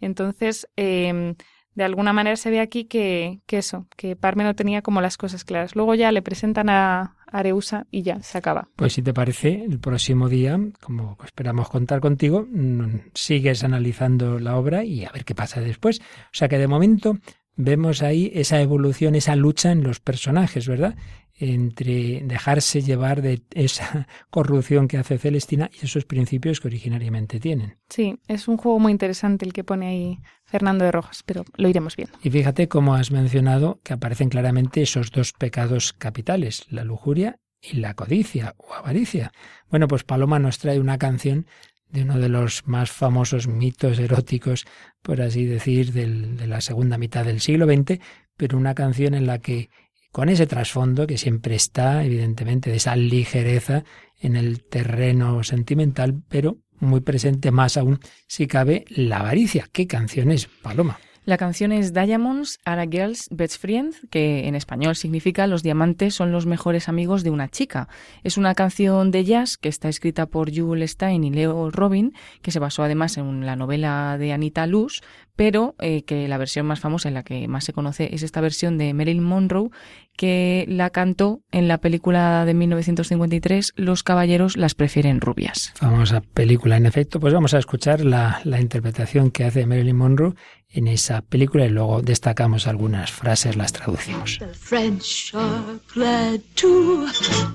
[0.00, 1.34] Entonces, eh,
[1.78, 5.44] de alguna manera se ve aquí que, que eso, que Parmeno tenía como las cosas
[5.44, 5.76] claras.
[5.76, 8.68] Luego ya le presentan a Areusa y ya se acaba.
[8.74, 14.56] Pues si te parece, el próximo día, como esperamos contar contigo, mm, sigues analizando la
[14.56, 16.00] obra y a ver qué pasa después.
[16.00, 17.18] O sea que de momento
[17.54, 20.96] vemos ahí esa evolución, esa lucha en los personajes, ¿verdad?
[21.38, 27.76] Entre dejarse llevar de esa corrupción que hace Celestina y esos principios que originariamente tienen.
[27.88, 31.68] Sí, es un juego muy interesante el que pone ahí Fernando de Rojas, pero lo
[31.68, 32.18] iremos viendo.
[32.22, 37.76] Y fíjate cómo has mencionado que aparecen claramente esos dos pecados capitales, la lujuria y
[37.76, 39.32] la codicia o avaricia.
[39.70, 41.46] Bueno, pues Paloma nos trae una canción
[41.90, 44.66] de uno de los más famosos mitos eróticos,
[45.02, 47.98] por así decir, de la segunda mitad del siglo XX,
[48.36, 49.70] pero una canción en la que
[50.12, 53.84] con ese trasfondo que siempre está, evidentemente, de esa ligereza
[54.20, 59.68] en el terreno sentimental, pero muy presente más aún, si cabe, la avaricia.
[59.72, 60.98] ¿Qué canción es, Paloma?
[61.28, 66.14] La canción es Diamonds are a girl's best friend, que en español significa Los diamantes
[66.14, 67.90] son los mejores amigos de una chica.
[68.24, 72.50] Es una canción de jazz que está escrita por Jules Stein y Leo Robin, que
[72.50, 75.02] se basó además en la novela de Anita Luz,
[75.36, 78.40] pero eh, que la versión más famosa, en la que más se conoce, es esta
[78.40, 79.68] versión de Marilyn Monroe,
[80.16, 85.72] que la cantó en la película de 1953 Los caballeros las prefieren rubias.
[85.76, 87.20] Famosa película, en efecto.
[87.20, 90.34] Pues vamos a escuchar la, la interpretación que hace Marilyn Monroe
[90.70, 94.38] en esa película y luego destacamos algunas frases, las traducimos.
[94.38, 97.06] The French are glad to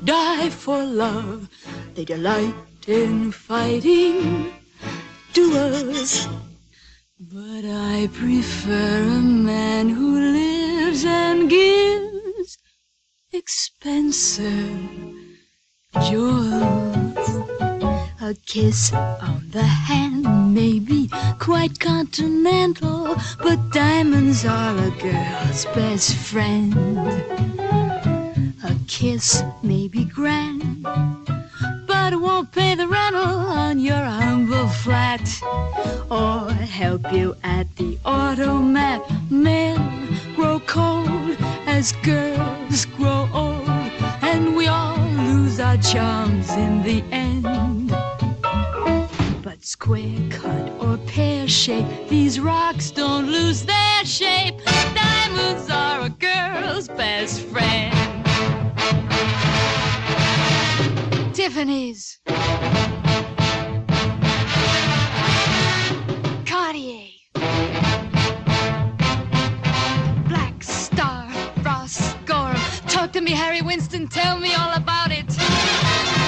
[0.03, 1.47] die for love.
[1.95, 2.55] They delight
[2.87, 4.51] in fighting
[5.33, 6.27] duels.
[7.19, 12.57] But I prefer a man who lives and gives
[13.31, 14.51] expensive
[16.01, 17.42] jewels.
[18.33, 26.15] A kiss on the hand may be quite continental, but diamonds are a girl's best
[26.15, 26.73] friend.
[28.63, 30.83] A kiss may be grand
[31.85, 35.21] but it won't pay the rental on your humble flat
[36.09, 38.99] or help you at the automat.
[39.29, 39.77] Men
[40.35, 43.69] grow cold as girls grow old,
[44.23, 47.82] and we all lose our charms in the end.
[49.43, 54.55] But square cut or pear shape, these rocks don't lose their shape.
[54.95, 57.93] Diamonds are a girl's best friend.
[61.35, 62.19] Tiffany's.
[66.45, 67.09] Cartier.
[70.29, 71.27] Black Star,
[71.65, 72.15] Ross.
[72.87, 74.07] Talk to me, Harry Winston.
[74.07, 76.22] Tell me all about it.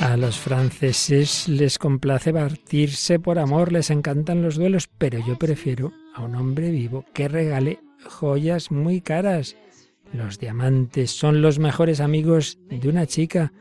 [0.00, 5.92] A los franceses les complace partirse por amor, les encantan los duelos, pero yo prefiero
[6.14, 9.56] a un hombre vivo que regale joyas muy caras
[10.12, 13.52] Los diamantes son los mejores amigos de una chica.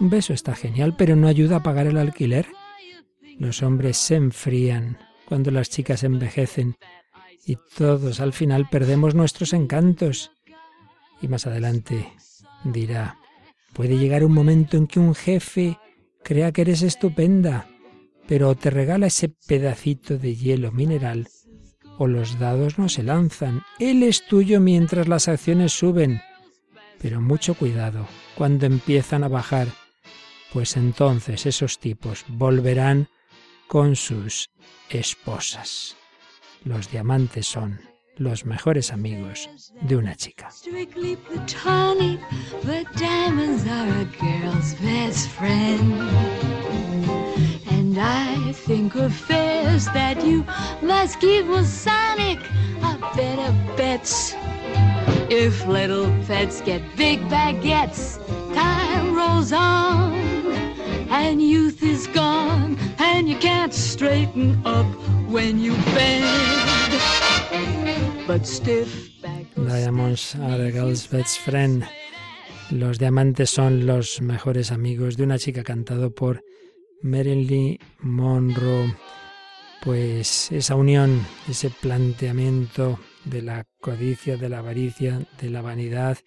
[0.00, 2.46] Un beso está genial, pero no ayuda a pagar el alquiler.
[3.38, 6.74] Los hombres se enfrían cuando las chicas envejecen
[7.44, 10.32] y todos al final perdemos nuestros encantos.
[11.20, 12.12] Y más adelante
[12.64, 13.16] dirá,
[13.72, 15.78] puede llegar un momento en que un jefe
[16.22, 17.68] crea que eres estupenda,
[18.26, 21.28] pero te regala ese pedacito de hielo mineral
[21.98, 23.62] o los dados no se lanzan.
[23.78, 26.20] Él es tuyo mientras las acciones suben.
[27.00, 28.06] Pero mucho cuidado,
[28.36, 29.68] cuando empiezan a bajar,
[30.52, 33.08] pues entonces esos tipos volverán
[33.66, 34.50] con sus
[34.90, 35.96] esposas.
[36.64, 37.80] Los diamantes son
[38.16, 39.48] los mejores amigos
[39.82, 40.50] de una chica.
[48.04, 50.44] I think affairs that you
[50.82, 52.38] must give Sonic
[52.82, 54.34] a better bets.
[55.30, 58.18] If little pets get big baguettes,
[58.54, 60.14] time rolls on,
[61.10, 64.86] and youth is gone, and you can't straighten up
[65.28, 67.11] when you bend.
[69.56, 71.84] Diamonds are a girl's best friend.
[72.70, 76.42] Los diamantes son los mejores amigos de una chica cantado por
[77.02, 78.94] Marilyn Monroe,
[79.82, 86.18] pues esa unión, ese planteamiento de la codicia, de la avaricia, de la vanidad,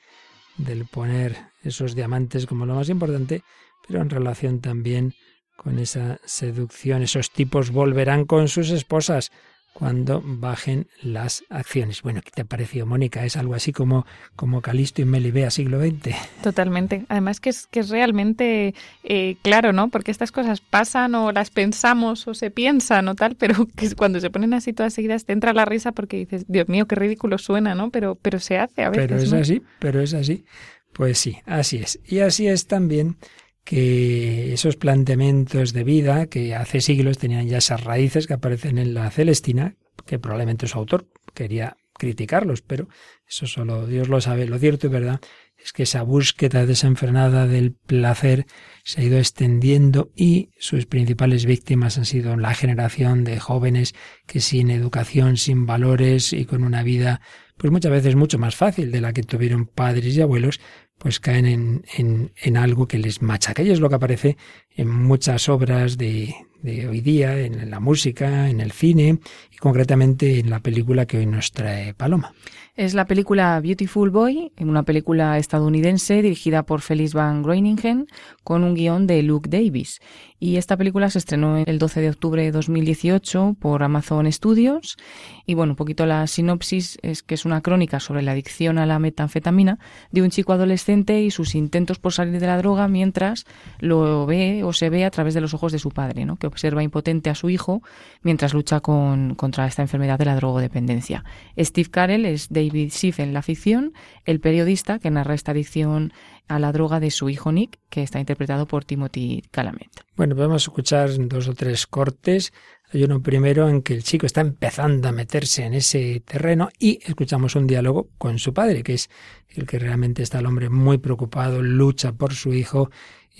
[0.58, 3.42] del poner esos diamantes como lo más importante,
[3.88, 5.14] pero en relación también
[5.56, 7.02] con esa seducción.
[7.02, 9.32] Esos tipos volverán con sus esposas
[9.76, 12.02] cuando bajen las acciones.
[12.02, 13.26] Bueno, ¿qué te ha parecido, Mónica?
[13.26, 14.06] Es algo así como,
[14.38, 16.16] como Calisto y Melibea siglo XX.
[16.42, 17.04] Totalmente.
[17.10, 19.90] Además que es, que es realmente eh, claro, ¿no?
[19.90, 24.22] Porque estas cosas pasan o las pensamos o se piensan o tal, pero que cuando
[24.22, 27.38] se ponen así todas seguidas te entra la risa porque dices, Dios mío, qué ridículo
[27.38, 27.90] suena, ¿no?
[27.90, 29.08] Pero, pero se hace a veces.
[29.10, 30.46] Pero es así, pero es así.
[30.94, 32.00] Pues sí, así es.
[32.06, 33.18] Y así es también
[33.66, 38.94] que esos planteamientos de vida que hace siglos tenían ya esas raíces que aparecen en
[38.94, 39.76] la Celestina,
[40.06, 42.88] que probablemente su autor quería criticarlos, pero
[43.28, 44.48] eso solo Dios lo sabe.
[44.48, 45.20] Lo cierto y verdad
[45.58, 48.46] es que esa búsqueda desenfrenada del placer
[48.84, 53.96] se ha ido extendiendo y sus principales víctimas han sido la generación de jóvenes
[54.28, 57.22] que sin educación, sin valores y con una vida
[57.58, 60.60] pues muchas veces mucho más fácil de la que tuvieron padres y abuelos,
[60.98, 63.64] pues caen en, en, en algo que les machaca.
[63.64, 64.38] Y es lo que aparece
[64.76, 69.20] en muchas obras de, de hoy día, en la música, en el cine
[69.52, 72.34] y concretamente en la película que hoy nos trae Paloma.
[72.76, 78.08] Es la película Beautiful Boy, una película estadounidense dirigida por Felix Van Groeningen
[78.44, 80.02] con un guion de Luke Davis.
[80.40, 84.98] Y esta película se estrenó el 12 de octubre de 2018 por Amazon Studios.
[85.46, 88.86] Y bueno, un poquito la sinopsis es que es una crónica sobre la adicción a
[88.86, 89.80] la metanfetamina
[90.12, 93.46] de un chico adolescente y sus intentos por salir de la droga mientras
[93.80, 96.36] lo ve o se ve a través de los ojos de su padre, ¿no?
[96.36, 97.84] que observa impotente a su hijo
[98.22, 101.26] mientras lucha con, contra esta enfermedad de la drogodependencia.
[101.60, 106.14] Steve Carell es David Schiff en la ficción, el periodista que narra esta adicción
[106.48, 109.90] a la droga de su hijo Nick, que está interpretado por Timothy Calamet.
[110.16, 112.54] Bueno, podemos escuchar dos o tres cortes.
[112.94, 117.00] Hay uno primero en que el chico está empezando a meterse en ese terreno y
[117.04, 119.10] escuchamos un diálogo con su padre, que es
[119.50, 122.92] el que realmente está el hombre muy preocupado, lucha por su hijo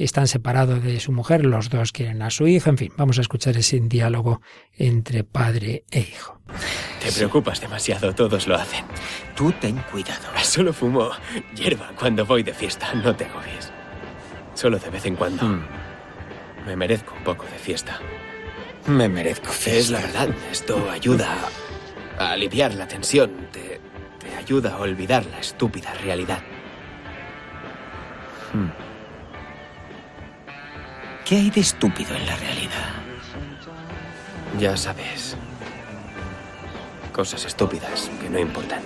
[0.04, 3.22] están separados de su mujer, los dos quieren a su hija, en fin, vamos a
[3.22, 4.42] escuchar ese diálogo
[4.74, 6.42] entre padre e hijo.
[7.02, 8.86] Te preocupas demasiado, todos lo hacen.
[9.36, 10.28] Tú ten cuidado.
[10.44, 11.12] Solo fumo
[11.56, 13.72] hierba cuando voy de fiesta, no te agobies.
[14.54, 15.46] Solo de vez en cuando.
[15.46, 15.66] Hmm.
[16.66, 18.00] Me merezco un poco de fiesta.
[18.88, 19.80] Me merezco fiesta.
[19.80, 21.38] Es la verdad, esto ayuda
[22.18, 23.80] a aliviar la tensión, te,
[24.20, 26.40] te ayuda a olvidar la estúpida realidad.
[28.54, 28.95] Hmm.
[31.26, 32.94] ¿Qué hay de estúpido en la realidad?
[34.60, 35.36] Ya sabes.
[37.12, 38.84] Cosas estúpidas que no importan.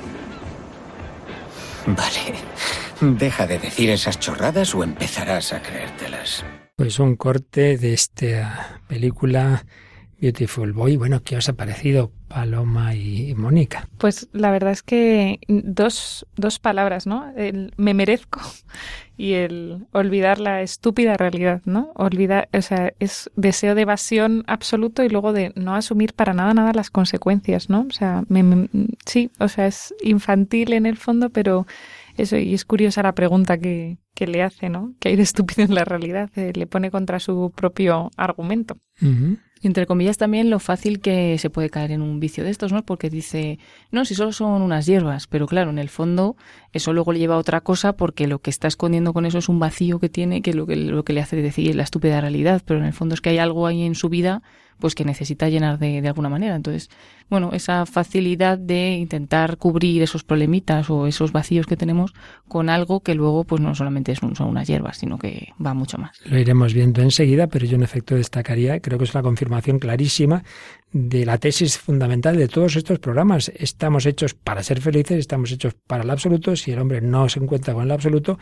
[1.86, 3.18] Vale.
[3.18, 6.46] Deja de decir esas chorradas o empezarás a creértelas.
[6.78, 9.66] Pues un corte de esta película
[10.22, 10.96] Beautiful Boy.
[10.96, 13.90] Bueno, ¿qué os ha parecido Paloma y Mónica?
[13.98, 17.34] Pues la verdad es que dos, dos palabras, ¿no?
[17.36, 18.40] El me merezco
[19.20, 21.92] y el olvidar la estúpida realidad, ¿no?
[21.96, 26.54] Olvidar, o sea, es deseo de evasión absoluto y luego de no asumir para nada
[26.54, 27.86] nada las consecuencias, ¿no?
[27.90, 28.24] O sea,
[29.06, 31.68] sí, o sea, es infantil en el fondo, pero
[32.16, 34.94] eso, y es curiosa la pregunta que, que le hace, ¿no?
[35.02, 38.78] Que hay de estúpido en la realidad, eh, le pone contra su propio argumento.
[39.62, 42.72] Y entre comillas también lo fácil que se puede caer en un vicio de estos,
[42.72, 42.84] ¿no?
[42.84, 43.60] Porque dice,
[43.92, 46.38] no, si solo son unas hierbas, pero claro, en el fondo
[46.74, 49.50] eso luego le lleva a otra cosa porque lo que está escondiendo con eso es
[49.50, 52.62] un vacío que tiene que lo que, lo que le hace decir la estúpida realidad,
[52.66, 54.42] pero en el fondo es que hay algo ahí en su vida
[54.80, 56.56] pues que necesita llenar de, alguna manera.
[56.56, 56.90] Entonces,
[57.30, 62.14] bueno, esa facilidad de intentar cubrir esos problemitas o esos vacíos que tenemos
[62.48, 65.74] con algo que luego pues no solamente es un, son unas hierbas, sino que va
[65.74, 66.18] mucho más.
[66.26, 70.44] Lo iremos viendo enseguida, pero yo en efecto destacaría, creo que es una confirmación clarísima
[70.92, 73.52] de la tesis fundamental de todos estos programas.
[73.56, 76.56] Estamos hechos para ser felices, estamos hechos para el absoluto.
[76.56, 78.40] Si el hombre no se encuentra con el absoluto,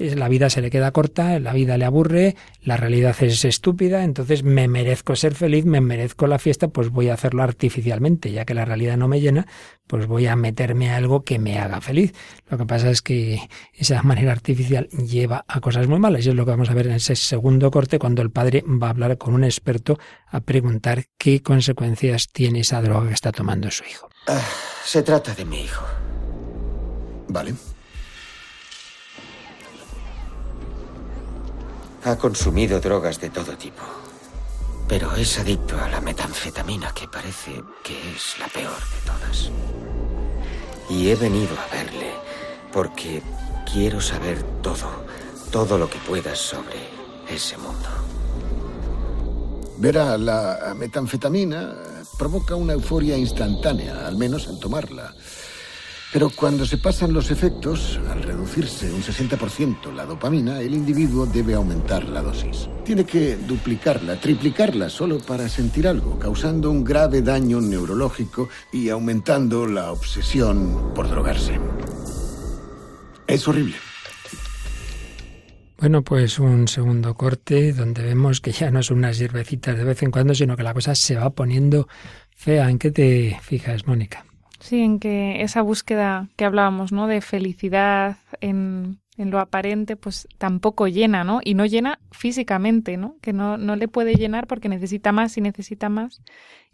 [0.00, 4.42] la vida se le queda corta, la vida le aburre, la realidad es estúpida, entonces
[4.42, 8.54] me merezco ser feliz, me merezco la fiesta, pues voy a hacerlo artificialmente, ya que
[8.54, 9.46] la realidad no me llena,
[9.86, 12.14] pues voy a meterme a algo que me haga feliz.
[12.48, 13.40] Lo que pasa es que
[13.74, 16.86] esa manera artificial lleva a cosas muy malas y es lo que vamos a ver
[16.86, 19.98] en ese segundo corte cuando el padre va a hablar con un experto
[20.28, 24.08] a preguntar qué consecuencias tiene esa droga que está tomando su hijo.
[24.26, 24.40] Ah,
[24.84, 25.84] se trata de mi hijo.
[27.28, 27.54] Vale.
[32.02, 33.82] Ha consumido drogas de todo tipo,
[34.88, 39.50] pero es adicto a la metanfetamina que parece que es la peor de todas.
[40.88, 42.12] Y he venido a verle
[42.72, 43.22] porque
[43.70, 45.04] quiero saber todo,
[45.52, 46.78] todo lo que puedas sobre
[47.28, 47.88] ese mundo.
[49.76, 51.74] Verá, la metanfetamina
[52.18, 55.14] provoca una euforia instantánea, al menos en tomarla.
[56.12, 61.54] Pero cuando se pasan los efectos, al reducirse un 60% la dopamina, el individuo debe
[61.54, 62.68] aumentar la dosis.
[62.84, 69.66] Tiene que duplicarla, triplicarla solo para sentir algo, causando un grave daño neurológico y aumentando
[69.66, 71.60] la obsesión por drogarse.
[73.28, 73.76] Es horrible.
[75.78, 80.02] Bueno, pues un segundo corte donde vemos que ya no son unas hierbecitas de vez
[80.02, 81.86] en cuando, sino que la cosa se va poniendo
[82.34, 82.68] fea.
[82.68, 84.26] ¿En qué te fijas, Mónica?
[84.60, 87.06] Sí, en que esa búsqueda que hablábamos, ¿no?
[87.06, 91.40] De felicidad en, en, lo aparente, pues tampoco llena, ¿no?
[91.42, 93.16] Y no llena físicamente, ¿no?
[93.22, 96.20] Que no, no le puede llenar porque necesita más y necesita más.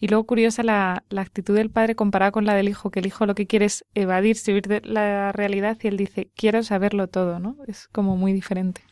[0.00, 3.06] Y luego curiosa la, la actitud del padre comparada con la del hijo, que el
[3.06, 7.38] hijo lo que quiere es evadirse, de la realidad y él dice, quiero saberlo todo,
[7.38, 7.56] ¿no?
[7.68, 8.82] Es como muy diferente.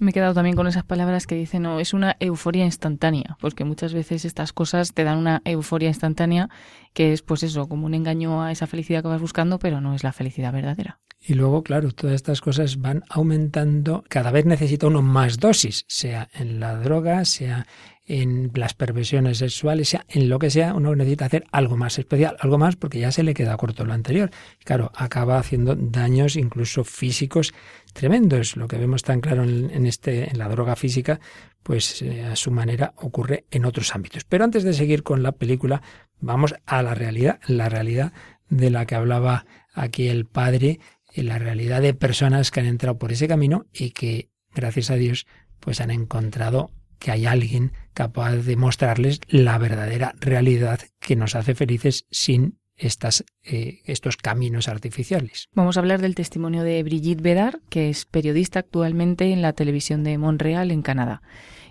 [0.00, 3.64] Me he quedado también con esas palabras que dicen, no, es una euforia instantánea, porque
[3.64, 6.48] muchas veces estas cosas te dan una euforia instantánea
[6.94, 9.94] que es, pues eso, como un engaño a esa felicidad que vas buscando, pero no
[9.94, 11.00] es la felicidad verdadera.
[11.20, 16.28] Y luego, claro, todas estas cosas van aumentando, cada vez necesita uno más dosis, sea
[16.32, 17.66] en la droga, sea
[18.08, 22.36] en las perversiones sexuales, sea en lo que sea, uno necesita hacer algo más especial,
[22.40, 24.30] algo más porque ya se le queda corto lo anterior.
[24.64, 27.52] Claro, acaba haciendo daños incluso físicos
[27.98, 28.56] tremendos.
[28.56, 31.20] Lo que vemos tan claro en, este, en la droga física,
[31.64, 34.24] pues eh, a su manera ocurre en otros ámbitos.
[34.24, 35.82] Pero antes de seguir con la película,
[36.20, 38.12] vamos a la realidad, la realidad
[38.48, 40.78] de la que hablaba aquí el padre,
[41.14, 45.26] la realidad de personas que han entrado por ese camino y que, gracias a Dios,
[45.58, 46.70] pues han encontrado
[47.00, 53.80] que hay alguien capaz de mostrarles la verdadera realidad que nos hace felices sin eh,
[53.84, 55.48] estos caminos artificiales.
[55.52, 60.04] Vamos a hablar del testimonio de Brigitte Bedard, que es periodista actualmente en la televisión
[60.04, 61.22] de Montreal, en Canadá.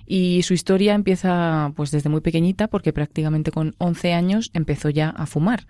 [0.06, 5.10] Y su historia empieza pues desde muy pequeñita, porque prácticamente con 11 años empezó ya
[5.10, 5.68] a fumar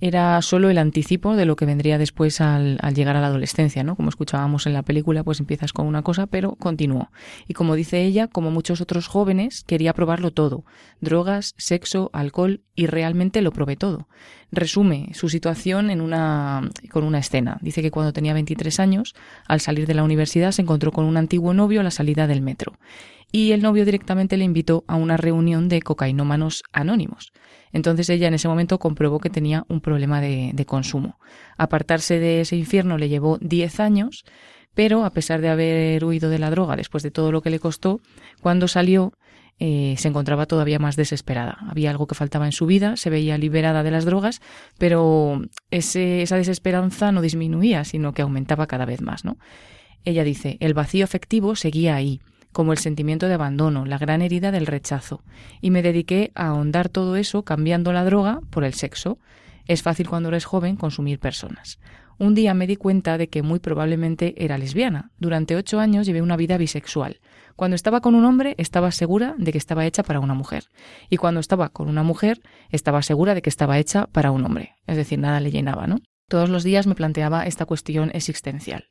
[0.00, 3.96] era solo el anticipo de lo que vendría después al, llegar a la adolescencia, ¿no?
[3.96, 7.10] Como escuchábamos en la película, pues empiezas con una cosa, pero continuó.
[7.46, 10.64] Y como dice ella, como muchos otros jóvenes, quería probarlo todo.
[11.00, 14.08] Drogas, sexo, alcohol, y realmente lo probé todo.
[14.50, 17.58] Resume su situación en una, con una escena.
[17.60, 19.14] Dice que cuando tenía 23 años,
[19.46, 22.42] al salir de la universidad, se encontró con un antiguo novio a la salida del
[22.42, 22.72] metro.
[23.34, 27.32] Y el novio directamente le invitó a una reunión de cocainómanos anónimos.
[27.72, 31.18] Entonces ella en ese momento comprobó que tenía un problema de, consumo.
[31.56, 34.24] Apartarse de ese infierno le llevó 10 años,
[34.74, 37.58] pero a pesar de haber huido de la droga después de todo lo que le
[37.58, 38.00] costó,
[38.42, 39.14] cuando salió
[39.58, 41.56] eh, se encontraba todavía más desesperada.
[41.68, 44.42] Había algo que faltaba en su vida, se veía liberada de las drogas,
[44.76, 49.24] pero esa desesperanza no disminuía, sino que aumentaba cada vez más.
[49.24, 49.38] ¿no?
[50.04, 52.20] Ella dice, el vacío afectivo seguía ahí
[52.52, 55.22] como el sentimiento de abandono, la gran herida del rechazo,
[55.60, 59.18] y me dediqué a ahondar todo eso cambiando la droga por el sexo.
[59.66, 61.78] Es fácil cuando eres joven consumir personas.
[62.18, 65.10] Un día me di cuenta de que muy probablemente era lesbiana.
[65.18, 67.20] Durante ocho años llevé una vida bisexual.
[67.56, 70.64] Cuando estaba con un hombre estaba segura de que estaba hecha para una mujer.
[71.10, 72.40] Y cuando estaba con una mujer
[72.70, 74.76] estaba segura de que estaba hecha para un hombre.
[74.86, 75.98] Es decir, nada le llenaba, ¿no?
[76.32, 78.86] Todos los días me planteaba esta cuestión existencial.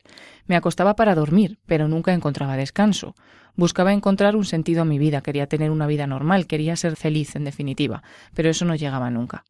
[0.46, 3.16] Me acostaba para dormir, pero nunca encontraba descanso.
[3.56, 7.36] Buscaba encontrar un sentido a mi vida, quería tener una vida normal, quería ser feliz,
[7.36, 8.04] en definitiva,
[8.36, 9.44] pero eso no llegaba nunca.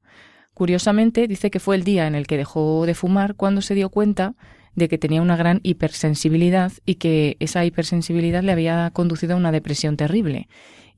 [0.54, 3.90] Curiosamente, dice que fue el día en el que dejó de fumar cuando se dio
[3.90, 4.36] cuenta
[4.74, 9.52] de que tenía una gran hipersensibilidad y que esa hipersensibilidad le había conducido a una
[9.52, 10.48] depresión terrible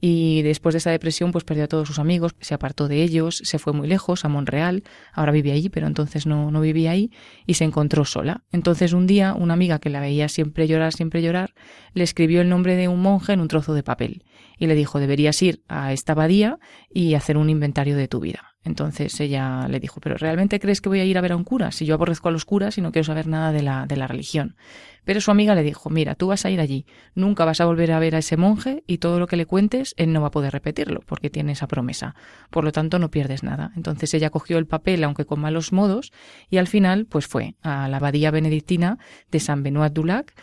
[0.05, 3.37] y después de esa depresión pues perdió a todos sus amigos, se apartó de ellos,
[3.41, 4.83] se fue muy lejos, a Monreal,
[5.13, 7.09] ahora vive allí, pero entonces no, no vivía ahí
[7.45, 8.43] y se encontró sola.
[8.51, 11.53] Entonces un día una amiga que la veía siempre llorar, siempre llorar,
[11.93, 14.25] le escribió el nombre de un monje en un trozo de papel
[14.57, 16.59] y le dijo deberías ir a esta abadía
[16.93, 18.52] y hacer un inventario de tu vida.
[18.63, 21.43] Entonces ella le dijo, pero ¿realmente crees que voy a ir a ver a un
[21.43, 21.71] cura?
[21.71, 24.07] Si yo aborrezco a los curas y no quiero saber nada de la, de la
[24.07, 24.55] religión.
[25.05, 27.91] Pero su amiga le dijo, mira, tú vas a ir allí, nunca vas a volver
[27.91, 30.31] a ver a ese monje y todo lo que le cuentes, él no va a
[30.31, 32.15] poder repetirlo, porque tiene esa promesa.
[32.49, 33.71] Por lo tanto, no pierdes nada.
[33.75, 36.13] Entonces ella cogió el papel, aunque con malos modos,
[36.49, 38.97] y al final, pues fue a la abadía benedictina
[39.29, 40.33] de San Benoit du Lac,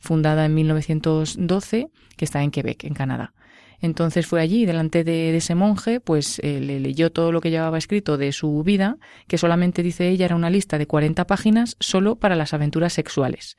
[0.00, 3.34] fundada en 1912, que está en Quebec, en Canadá.
[3.80, 7.78] Entonces fue allí, delante de, ese monje, pues eh, le leyó todo lo que llevaba
[7.78, 8.96] escrito de su vida,
[9.28, 13.56] que solamente dice ella era una lista de 40 páginas solo para las aventuras sexuales.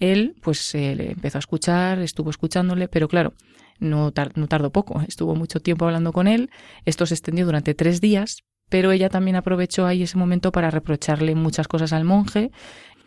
[0.00, 3.34] Él, pues, eh, le empezó a escuchar, estuvo escuchándole, pero claro,
[3.78, 6.50] no, no tardó poco, estuvo mucho tiempo hablando con él,
[6.84, 11.34] esto se extendió durante tres días, pero ella también aprovechó ahí ese momento para reprocharle
[11.34, 12.50] muchas cosas al monje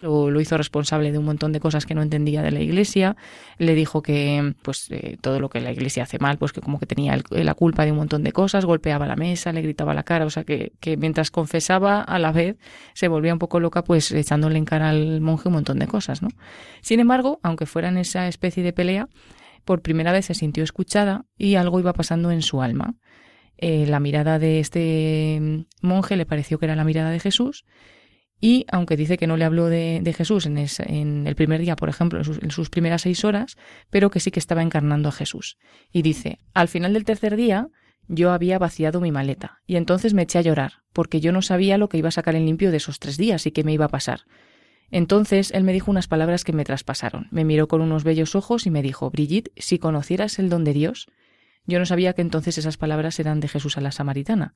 [0.01, 3.15] lo, hizo responsable de un montón de cosas que no entendía de la iglesia,
[3.57, 6.79] le dijo que pues eh, todo lo que la iglesia hace mal, pues que como
[6.79, 10.03] que tenía la culpa de un montón de cosas, golpeaba la mesa, le gritaba la
[10.03, 12.57] cara, o sea que, que mientras confesaba a la vez
[12.93, 16.21] se volvía un poco loca pues echándole en cara al monje un montón de cosas,
[16.21, 16.29] ¿no?
[16.81, 19.07] Sin embargo, aunque fuera en esa especie de pelea,
[19.65, 22.95] por primera vez se sintió escuchada y algo iba pasando en su alma.
[23.57, 27.65] Eh, la mirada de este monje le pareció que era la mirada de Jesús
[28.39, 31.89] y aunque dice que no le habló de, Jesús en, en, el primer día, por
[31.89, 33.57] ejemplo, en sus, primeras seis horas,
[33.89, 35.57] pero que sí que estaba encarnando a Jesús.
[35.91, 37.69] Y dice, al final del tercer día
[38.07, 41.77] yo había vaciado mi maleta, y entonces me eché a llorar, porque yo no sabía
[41.77, 43.85] lo que iba a sacar en limpio de esos tres días y qué me iba
[43.85, 44.21] a pasar.
[44.89, 47.27] Entonces él me dijo unas palabras que me traspasaron.
[47.31, 50.73] Me miró con unos bellos ojos y me dijo, Brigitte, si conocieras el don de
[50.73, 51.07] Dios.
[51.65, 54.53] Yo no sabía que entonces esas palabras eran de Jesús a la samaritana,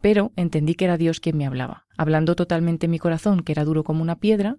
[0.00, 3.84] pero entendí que era Dios quien me hablaba, hablando totalmente mi corazón, que era duro
[3.84, 4.56] como una piedra.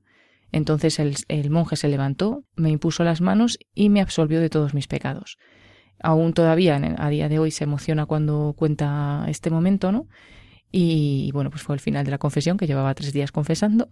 [0.51, 4.87] Entonces el, monje se levantó, me impuso las manos y me absolvió de todos mis
[4.87, 5.37] pecados.
[6.01, 10.07] Aún todavía a día de hoy se emociona cuando cuenta este momento, ¿no?
[10.71, 13.87] Y bueno, pues fue el final de la confesión, que llevaba tres días confesando.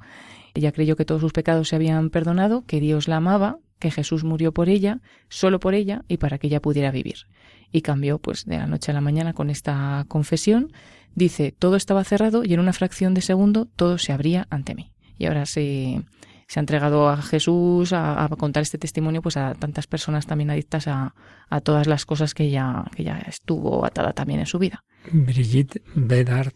[0.53, 4.23] Ella creyó que todos sus pecados se habían perdonado, que Dios la amaba, que Jesús
[4.23, 7.27] murió por ella, solo por ella y para que ella pudiera vivir.
[7.71, 10.71] Y cambió pues de la noche a la mañana con esta confesión
[11.16, 14.91] dice, todo estaba cerrado y en una fracción de segundo todo se abría ante mí.
[15.18, 16.03] Y ahora se,
[16.47, 20.88] se ha entregado a Jesús a, contar este testimonio pues a tantas personas también adictas
[20.88, 21.16] a,
[21.49, 24.84] a todas las cosas que ya, que ya estuvo atada también en su vida.
[25.11, 26.53] Brigitte Bedard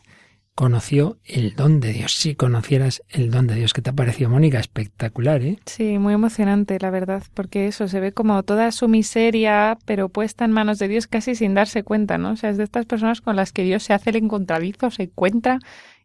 [0.58, 2.16] conoció el don de Dios.
[2.16, 4.60] Si conocieras el don de Dios, ¿qué te ha parecido, Mónica?
[4.60, 5.60] Espectacular, ¿eh?
[5.68, 10.46] Sí, muy emocionante, la verdad, porque eso se ve como toda su miseria, pero puesta
[10.46, 12.32] en manos de Dios casi sin darse cuenta, ¿no?
[12.32, 15.04] O sea, es de estas personas con las que Dios se hace el encontradizo, se
[15.04, 15.60] encuentra,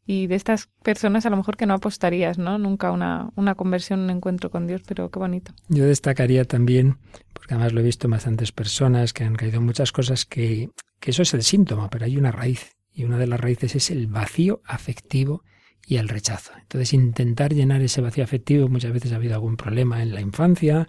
[0.05, 2.59] y de estas personas a lo mejor que no apostarías, ¿no?
[2.59, 5.55] Nunca una, una conversión, un encuentro con Dios, pero qué bonito.
[5.69, 6.99] Yo destacaría también,
[7.33, 10.69] porque además lo he visto en bastantes personas que han caído en muchas cosas, que,
[11.01, 13.91] que eso es el síntoma, pero hay una raíz y una de las raíces es
[13.91, 15.45] el vacío afectivo
[15.87, 16.53] y el rechazo.
[16.61, 20.89] Entonces, intentar llenar ese vacío afectivo, muchas veces ha habido algún problema en la infancia,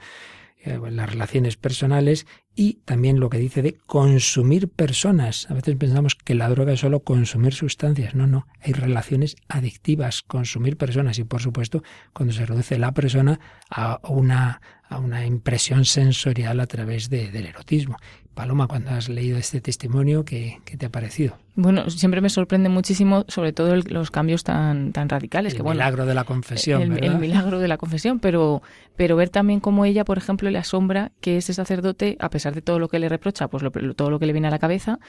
[0.65, 2.25] eh, en las relaciones personales
[2.55, 5.49] y también lo que dice de consumir personas.
[5.49, 8.15] A veces pensamos que la droga es solo consumir sustancias.
[8.15, 11.83] No, no, hay relaciones adictivas, consumir personas y por supuesto
[12.13, 13.39] cuando se reduce la persona
[13.69, 17.97] a una, a una impresión sensorial a través del erotismo.
[18.33, 21.37] Paloma, cuando has leído este testimonio, ¿qué, te ha parecido?
[21.55, 25.53] Bueno, siempre me sorprende muchísimo, sobre todo los cambios tan, tan radicales.
[25.53, 26.81] El que, milagro de la confesión.
[26.81, 28.63] El, el, milagro de la confesión, pero,
[28.95, 32.63] pero ver también cómo ella, por ejemplo, le asombra que ese sacerdote, a pesar de
[32.63, 33.63] todo lo que le reprocha, pues
[33.95, 34.99] todo lo que le viene a la cabeza,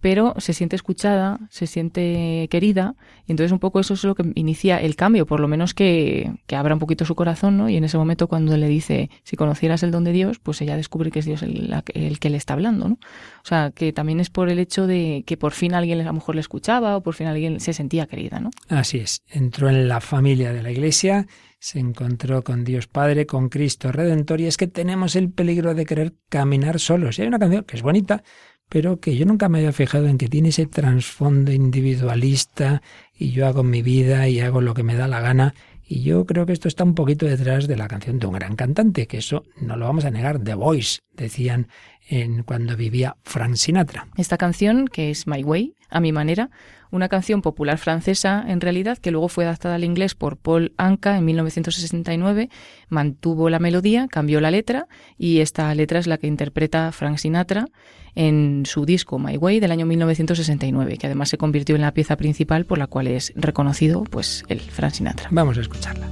[0.00, 2.96] pero se siente escuchada, se siente querida,
[3.26, 6.30] y entonces un poco eso es lo que inicia el cambio, por lo menos que,
[6.46, 7.70] que abra un poquito su corazón, ¿no?
[7.70, 10.76] Y en ese momento cuando le dice, si conocieras el don de Dios, pues ella
[10.76, 12.98] descubre que es Dios el, el que le está hablando, ¿no?
[13.44, 16.14] O sea, que también es por el hecho de que por fin alguien a lo
[16.14, 18.48] mejor le escuchaba o por fin alguien se sentía querida, ¿no?
[18.68, 21.26] Así es, entró en la familia de la Iglesia,
[21.58, 25.84] se encontró con Dios Padre, con Cristo Redentor, y es que tenemos el peligro de
[25.84, 27.18] querer caminar solos.
[27.18, 28.22] Y hay una canción que es bonita,
[28.70, 32.80] pero que yo nunca me había fijado en que tiene ese trasfondo individualista
[33.14, 35.54] y yo hago mi vida y hago lo que me da la gana.
[35.86, 38.56] Y yo creo que esto está un poquito detrás de la canción de un gran
[38.56, 41.68] cantante, que eso no lo vamos a negar, The Voice, decían
[42.08, 44.08] en cuando vivía Frank Sinatra.
[44.16, 46.50] Esta canción, que es My Way, a mi manera,
[46.94, 51.18] una canción popular francesa, en realidad, que luego fue adaptada al inglés por Paul Anka
[51.18, 52.50] en 1969,
[52.88, 54.86] mantuvo la melodía, cambió la letra
[55.18, 57.66] y esta letra es la que interpreta Frank Sinatra
[58.14, 62.16] en su disco My Way del año 1969, que además se convirtió en la pieza
[62.16, 65.28] principal por la cual es reconocido pues el Frank Sinatra.
[65.32, 66.08] Vamos a escucharla.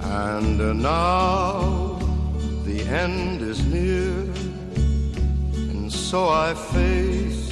[2.65, 4.13] the end is near,
[5.71, 7.52] and so I face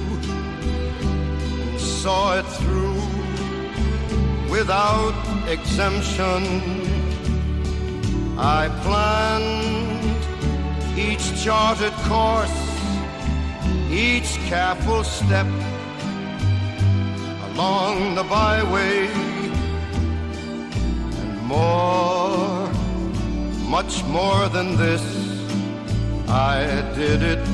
[2.01, 2.99] saw it through
[4.49, 5.13] without
[5.47, 6.41] exemption.
[8.39, 10.23] I planned
[10.97, 12.59] each charted course,
[13.91, 15.45] each careful step
[17.51, 19.05] along the byway,
[21.21, 22.67] and more,
[23.69, 25.05] much more than this,
[26.27, 26.55] I
[26.95, 27.45] did it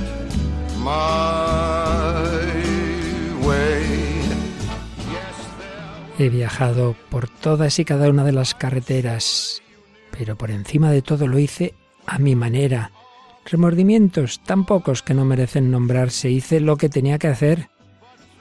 [0.78, 2.37] my
[6.20, 9.61] He viajado por todas y cada una de las carreteras,
[10.09, 11.76] pero por encima de todo lo hice
[12.07, 12.91] a mi manera.
[13.45, 16.32] Remordimientos tan pocos que no merecen nombrarse.
[16.32, 17.70] Hice lo que tenía que hacer.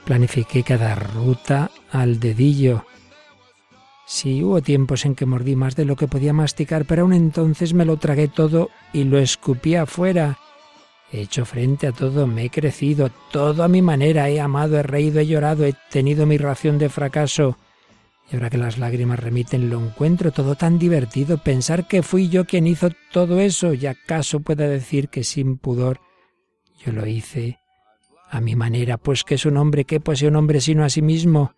[0.05, 2.83] Planifiqué cada ruta al dedillo.
[4.07, 7.75] Sí, hubo tiempos en que mordí más de lo que podía masticar, pero aún entonces
[7.75, 10.39] me lo tragué todo y lo escupí afuera.
[11.11, 14.83] He hecho frente a todo, me he crecido, todo a mi manera, he amado, he
[14.83, 17.55] reído, he llorado, he tenido mi ración de fracaso.
[18.29, 21.37] Y ahora que las lágrimas remiten, lo encuentro todo tan divertido.
[21.37, 26.01] Pensar que fui yo quien hizo todo eso, y acaso pueda decir que sin pudor
[26.85, 27.59] yo lo hice
[28.29, 31.01] a mi manera, pues que es un hombre que posee un hombre sino a sí
[31.01, 31.53] mismo.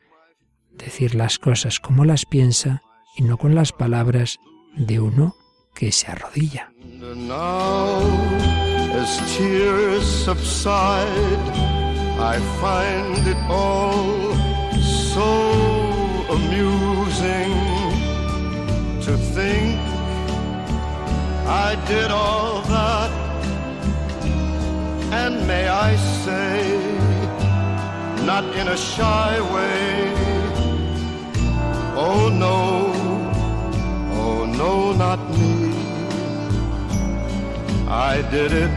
[0.71, 2.81] Decir las cosas como las piensa
[3.17, 4.37] y no con las palabras
[4.75, 5.35] de uno
[5.73, 6.71] que se arrodilla.
[19.09, 19.79] To think
[21.47, 23.11] I did all that.
[25.21, 26.59] And may I say,
[28.29, 30.13] not in a shy way,
[32.07, 32.59] oh no,
[34.21, 35.73] oh no, not me.
[37.87, 38.71] I did it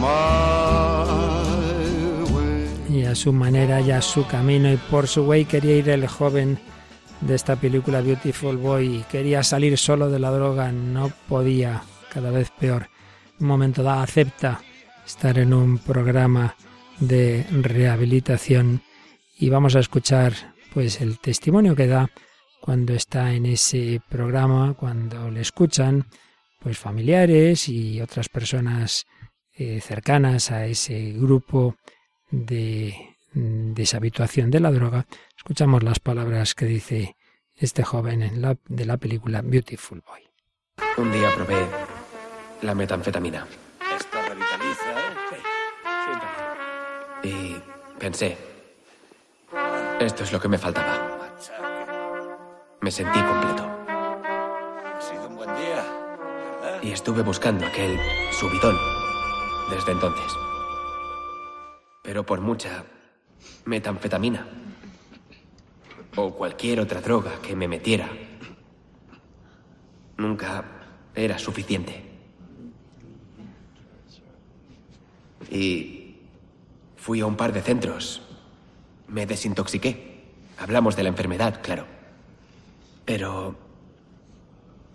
[0.00, 1.18] my
[2.88, 6.06] y a su manera y a su camino y por su way quería ir el
[6.08, 6.58] joven
[7.20, 9.04] de esta película Beautiful Boy.
[9.10, 12.88] Quería salir solo de la droga, no podía, cada vez peor.
[13.40, 14.60] Un momento da, acepta
[15.06, 16.56] estar en un programa
[17.00, 18.82] de rehabilitación
[19.38, 20.32] y vamos a escuchar
[20.72, 22.10] pues el testimonio que da
[22.60, 26.06] cuando está en ese programa, cuando le escuchan
[26.60, 29.06] pues familiares y otras personas
[29.54, 31.76] eh, cercanas a ese grupo
[32.30, 33.16] de
[33.74, 37.16] deshabituación de la droga, escuchamos las palabras que dice
[37.54, 40.22] este joven en la, de la película Beautiful Boy.
[40.96, 41.66] Un día probé
[42.62, 43.46] la metanfetamina.
[43.96, 45.42] Esto revitaliza, ¿eh?
[47.22, 47.28] Sí.
[47.28, 47.62] Y
[47.98, 48.36] pensé,
[50.00, 51.18] esto es lo que me faltaba.
[52.80, 53.64] Me sentí completo.
[53.88, 55.84] Ha sido un buen día,
[56.62, 56.82] ¿verdad?
[56.82, 57.98] Y estuve buscando aquel
[58.30, 58.76] subidón
[59.70, 60.32] desde entonces.
[62.04, 62.84] Pero por mucha
[63.64, 64.46] metanfetamina
[66.16, 68.08] o cualquier otra droga que me metiera,
[70.16, 70.64] nunca
[71.14, 72.04] era suficiente.
[75.50, 76.16] Y
[76.96, 78.22] fui a un par de centros.
[79.06, 80.24] Me desintoxiqué.
[80.58, 81.86] Hablamos de la enfermedad, claro.
[83.04, 83.56] Pero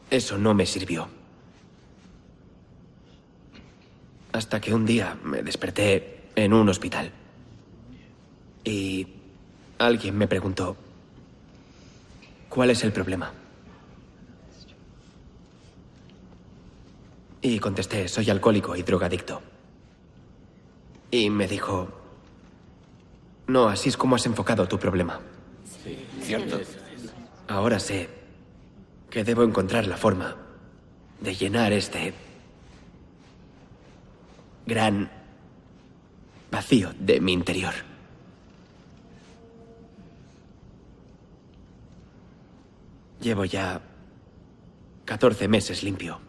[0.09, 1.07] eso no me sirvió.
[4.31, 7.11] Hasta que un día me desperté en un hospital.
[8.63, 9.07] Y
[9.77, 10.77] alguien me preguntó,
[12.49, 13.31] ¿cuál es el problema?
[17.41, 19.41] Y contesté, soy alcohólico y drogadicto.
[21.11, 21.89] Y me dijo,
[23.47, 25.19] no, así es como has enfocado tu problema.
[26.21, 26.61] Cierto.
[27.49, 28.09] Ahora sé
[29.09, 30.37] que debo encontrar la forma
[31.19, 32.13] de llenar este
[34.65, 35.11] gran
[36.49, 37.73] vacío de mi interior.
[43.23, 43.81] Llevo ya
[45.05, 46.19] 14 meses limpio.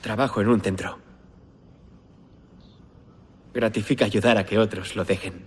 [0.00, 0.98] Trabajo en un centro.
[3.52, 5.44] Gratifica ayudar a que otros lo dejen.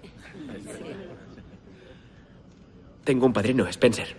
[3.03, 4.15] Tengo un padrino, Spencer.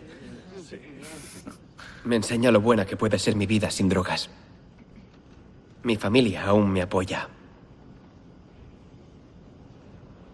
[2.02, 4.30] Me enseña lo buena que puede ser mi vida sin drogas.
[5.84, 7.28] Mi familia aún me apoya.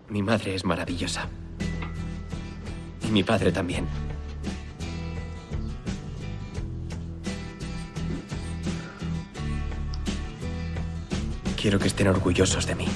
[0.08, 1.28] Mi madre es maravillosa.
[3.06, 4.09] Y mi padre también.
[11.60, 12.86] Quiero que estén orgullosos de mí.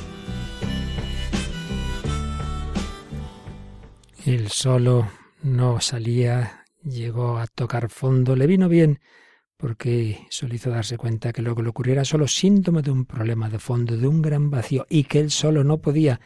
[4.24, 5.10] Él solo
[5.42, 9.00] no salía, llegó a tocar fondo, le vino bien
[9.64, 13.06] porque solo hizo darse cuenta que lo que le ocurriera era solo síntoma de un
[13.06, 16.20] problema de fondo, de un gran vacío, y que él solo no podía.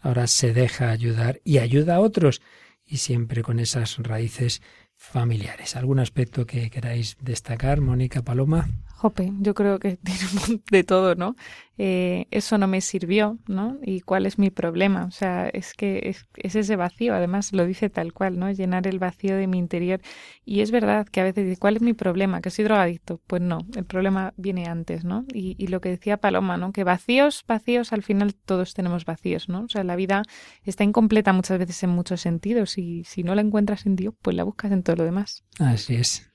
[0.00, 2.42] Ahora se deja ayudar y ayuda a otros,
[2.84, 4.62] y siempre con esas raíces
[4.96, 5.76] familiares.
[5.76, 8.68] ¿Algún aspecto que queráis destacar, Mónica Paloma?
[9.00, 11.34] Jope, yo creo que tiene de todo, ¿no?
[11.78, 13.78] Eh, eso no me sirvió, ¿no?
[13.82, 15.06] ¿Y cuál es mi problema?
[15.06, 18.50] O sea, es que es, es, ese vacío, además lo dice tal cual, ¿no?
[18.50, 20.02] Llenar el vacío de mi interior.
[20.44, 22.42] Y es verdad que a veces dice, ¿cuál es mi problema?
[22.42, 23.22] ¿Que soy drogadicto?
[23.26, 25.24] Pues no, el problema viene antes, ¿no?
[25.32, 26.72] Y, y lo que decía Paloma, ¿no?
[26.72, 29.62] Que vacíos, vacíos, al final todos tenemos vacíos, ¿no?
[29.62, 30.24] O sea, la vida
[30.64, 34.36] está incompleta muchas veces en muchos sentidos y si no la encuentras en Dios, pues
[34.36, 35.42] la buscas en todo lo demás.
[35.58, 36.29] Así es.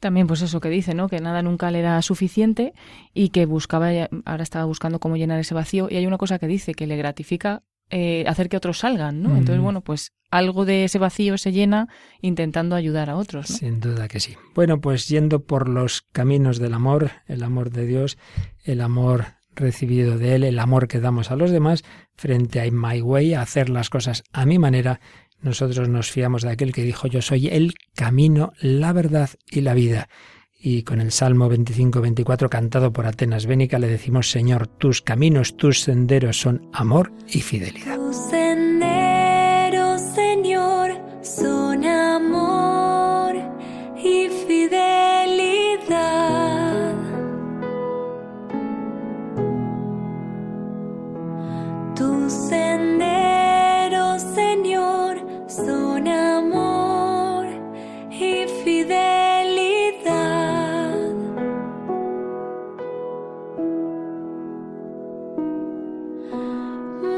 [0.00, 1.08] También pues eso que dice, ¿no?
[1.08, 2.74] Que nada nunca le era suficiente
[3.14, 3.88] y que buscaba,
[4.24, 5.88] ahora estaba buscando cómo llenar ese vacío.
[5.90, 9.30] Y hay una cosa que dice, que le gratifica eh, hacer que otros salgan, ¿no?
[9.30, 9.36] Mm.
[9.36, 11.88] Entonces, bueno, pues algo de ese vacío se llena
[12.20, 13.56] intentando ayudar a otros, ¿no?
[13.56, 14.34] Sin duda que sí.
[14.54, 18.18] Bueno, pues yendo por los caminos del amor, el amor de Dios,
[18.64, 21.84] el amor recibido de Él, el amor que damos a los demás,
[22.14, 25.00] frente a My Way, a hacer las cosas a mi manera,
[25.46, 29.74] nosotros nos fiamos de aquel que dijo yo soy el camino, la verdad y la
[29.74, 30.08] vida.
[30.58, 35.80] Y con el Salmo 25-24 cantado por Atenas Bénica le decimos Señor, tus caminos, tus
[35.80, 37.98] senderos son amor y fidelidad.
[55.56, 57.46] Son amor
[58.10, 60.06] y fidelidad.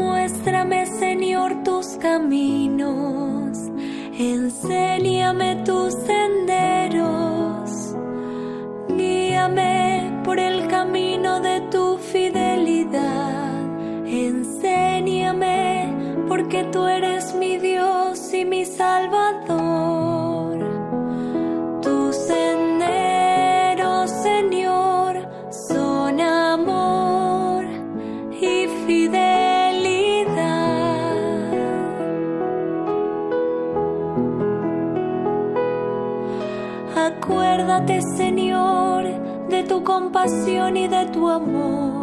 [0.00, 3.58] Muéstrame, Señor, tus caminos,
[4.16, 7.70] enséñame tus senderos,
[8.96, 13.64] guíame por el camino de tu fidelidad,
[14.06, 15.77] enséñame
[16.28, 20.58] porque tú eres mi Dios y mi Salvador.
[21.82, 27.64] Tus senderos, Señor, son amor
[28.40, 30.28] y fidelidad.
[36.96, 39.04] Acuérdate, Señor,
[39.48, 41.97] de tu compasión y de tu amor,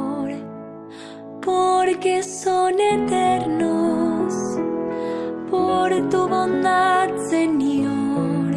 [7.30, 8.56] Señor.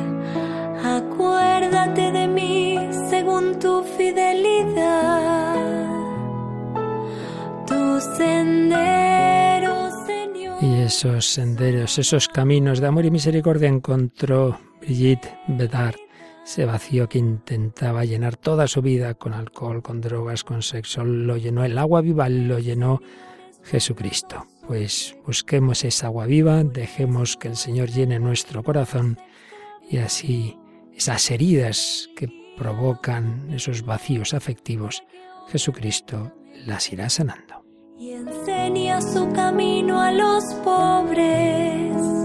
[0.85, 2.79] Acuérdate de mí
[3.09, 5.55] según tu fidelidad.
[7.67, 10.63] Tus senderos, Señor.
[10.63, 15.97] Y esos senderos, esos caminos de amor y misericordia encontró Brigitte Bedard.
[16.45, 21.37] Ese vacío que intentaba llenar toda su vida con alcohol, con drogas, con sexo, lo
[21.37, 23.01] llenó el agua viva, lo llenó
[23.65, 29.19] Jesucristo pues busquemos esa agua viva, dejemos que el Señor llene nuestro corazón
[29.91, 30.59] y así
[30.95, 35.03] esas heridas que provocan esos vacíos afectivos,
[35.49, 36.35] Jesucristo
[36.67, 37.65] las irá sanando.
[37.99, 42.18] Y enseña su camino a los pobres.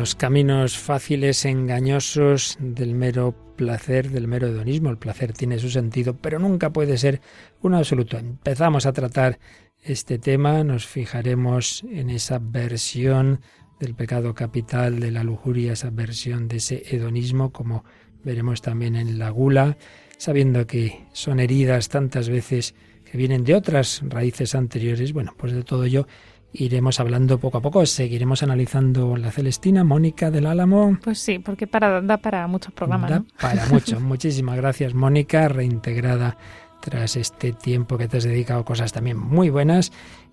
[0.00, 4.88] Los caminos fáciles, engañosos del mero placer, del mero hedonismo.
[4.88, 7.20] El placer tiene su sentido, pero nunca puede ser
[7.60, 8.16] un absoluto.
[8.16, 9.38] Empezamos a tratar
[9.82, 13.42] este tema, nos fijaremos en esa versión
[13.78, 17.84] del pecado capital, de la lujuria, esa versión de ese hedonismo, como
[18.24, 19.76] veremos también en la gula,
[20.16, 22.74] sabiendo que son heridas tantas veces
[23.04, 25.12] que vienen de otras raíces anteriores.
[25.12, 26.06] Bueno, pues de todo ello
[26.52, 27.84] iremos hablando poco a poco.
[27.86, 30.98] Seguiremos analizando la Celestina, Mónica del Álamo.
[31.02, 33.10] Pues sí, porque para, da para muchos programas.
[33.10, 34.00] Da para mucho.
[34.00, 36.36] Muchísimas gracias, Mónica, reintegrada
[36.80, 39.92] tras este tiempo que te has dedicado a cosas también muy buenas.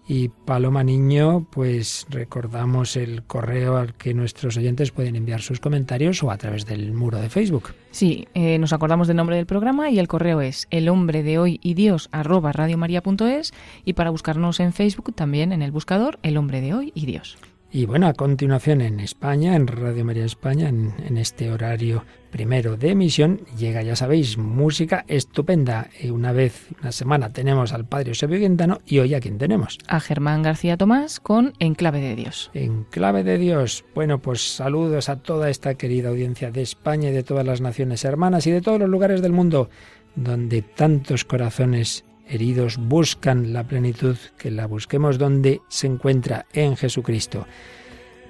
[0.09, 6.23] Y Paloma Niño, pues recordamos el correo al que nuestros oyentes pueden enviar sus comentarios
[6.23, 7.73] o a través del muro de Facebook.
[7.91, 11.39] Sí, eh, nos acordamos del nombre del programa y el correo es el hombre de
[11.39, 12.09] hoy y Dios
[13.85, 17.37] y para buscarnos en Facebook también en el buscador el hombre de hoy y Dios.
[17.69, 22.91] Y bueno, a continuación en España, en Radio María España, en, este horario primero de
[22.91, 25.89] emisión, llega, ya sabéis, música estupenda.
[26.01, 29.79] Y una vez, una semana, tenemos al Padre Eusebio Quintano y hoy a quién tenemos.
[29.87, 32.51] A Germán García Tomás con En Clave de Dios.
[32.53, 33.83] En Clave de Dios.
[33.93, 38.05] Bueno, pues saludos a toda esta querida audiencia de España y de todas las naciones
[38.05, 39.69] hermanas y de todos los lugares del mundo
[40.15, 47.45] donde tantos corazones heridos buscan la plenitud, que la busquemos donde se encuentra, en Jesucristo.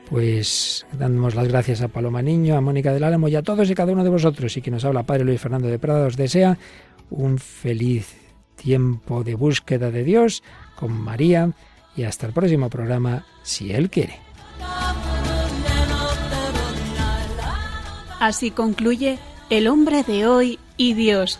[0.10, 3.76] Pues damos las gracias a Paloma Niño, a Mónica del Álamo y a todos y
[3.76, 4.56] cada uno de vosotros.
[4.56, 6.58] Y que nos habla Padre Luis Fernando de Prada os desea
[7.10, 8.16] un feliz
[8.56, 10.43] tiempo de búsqueda de Dios
[10.76, 11.52] con María
[11.95, 14.20] y hasta el próximo programa, si Él quiere.
[18.20, 19.20] Así concluye
[19.50, 21.39] El hombre de hoy y Dios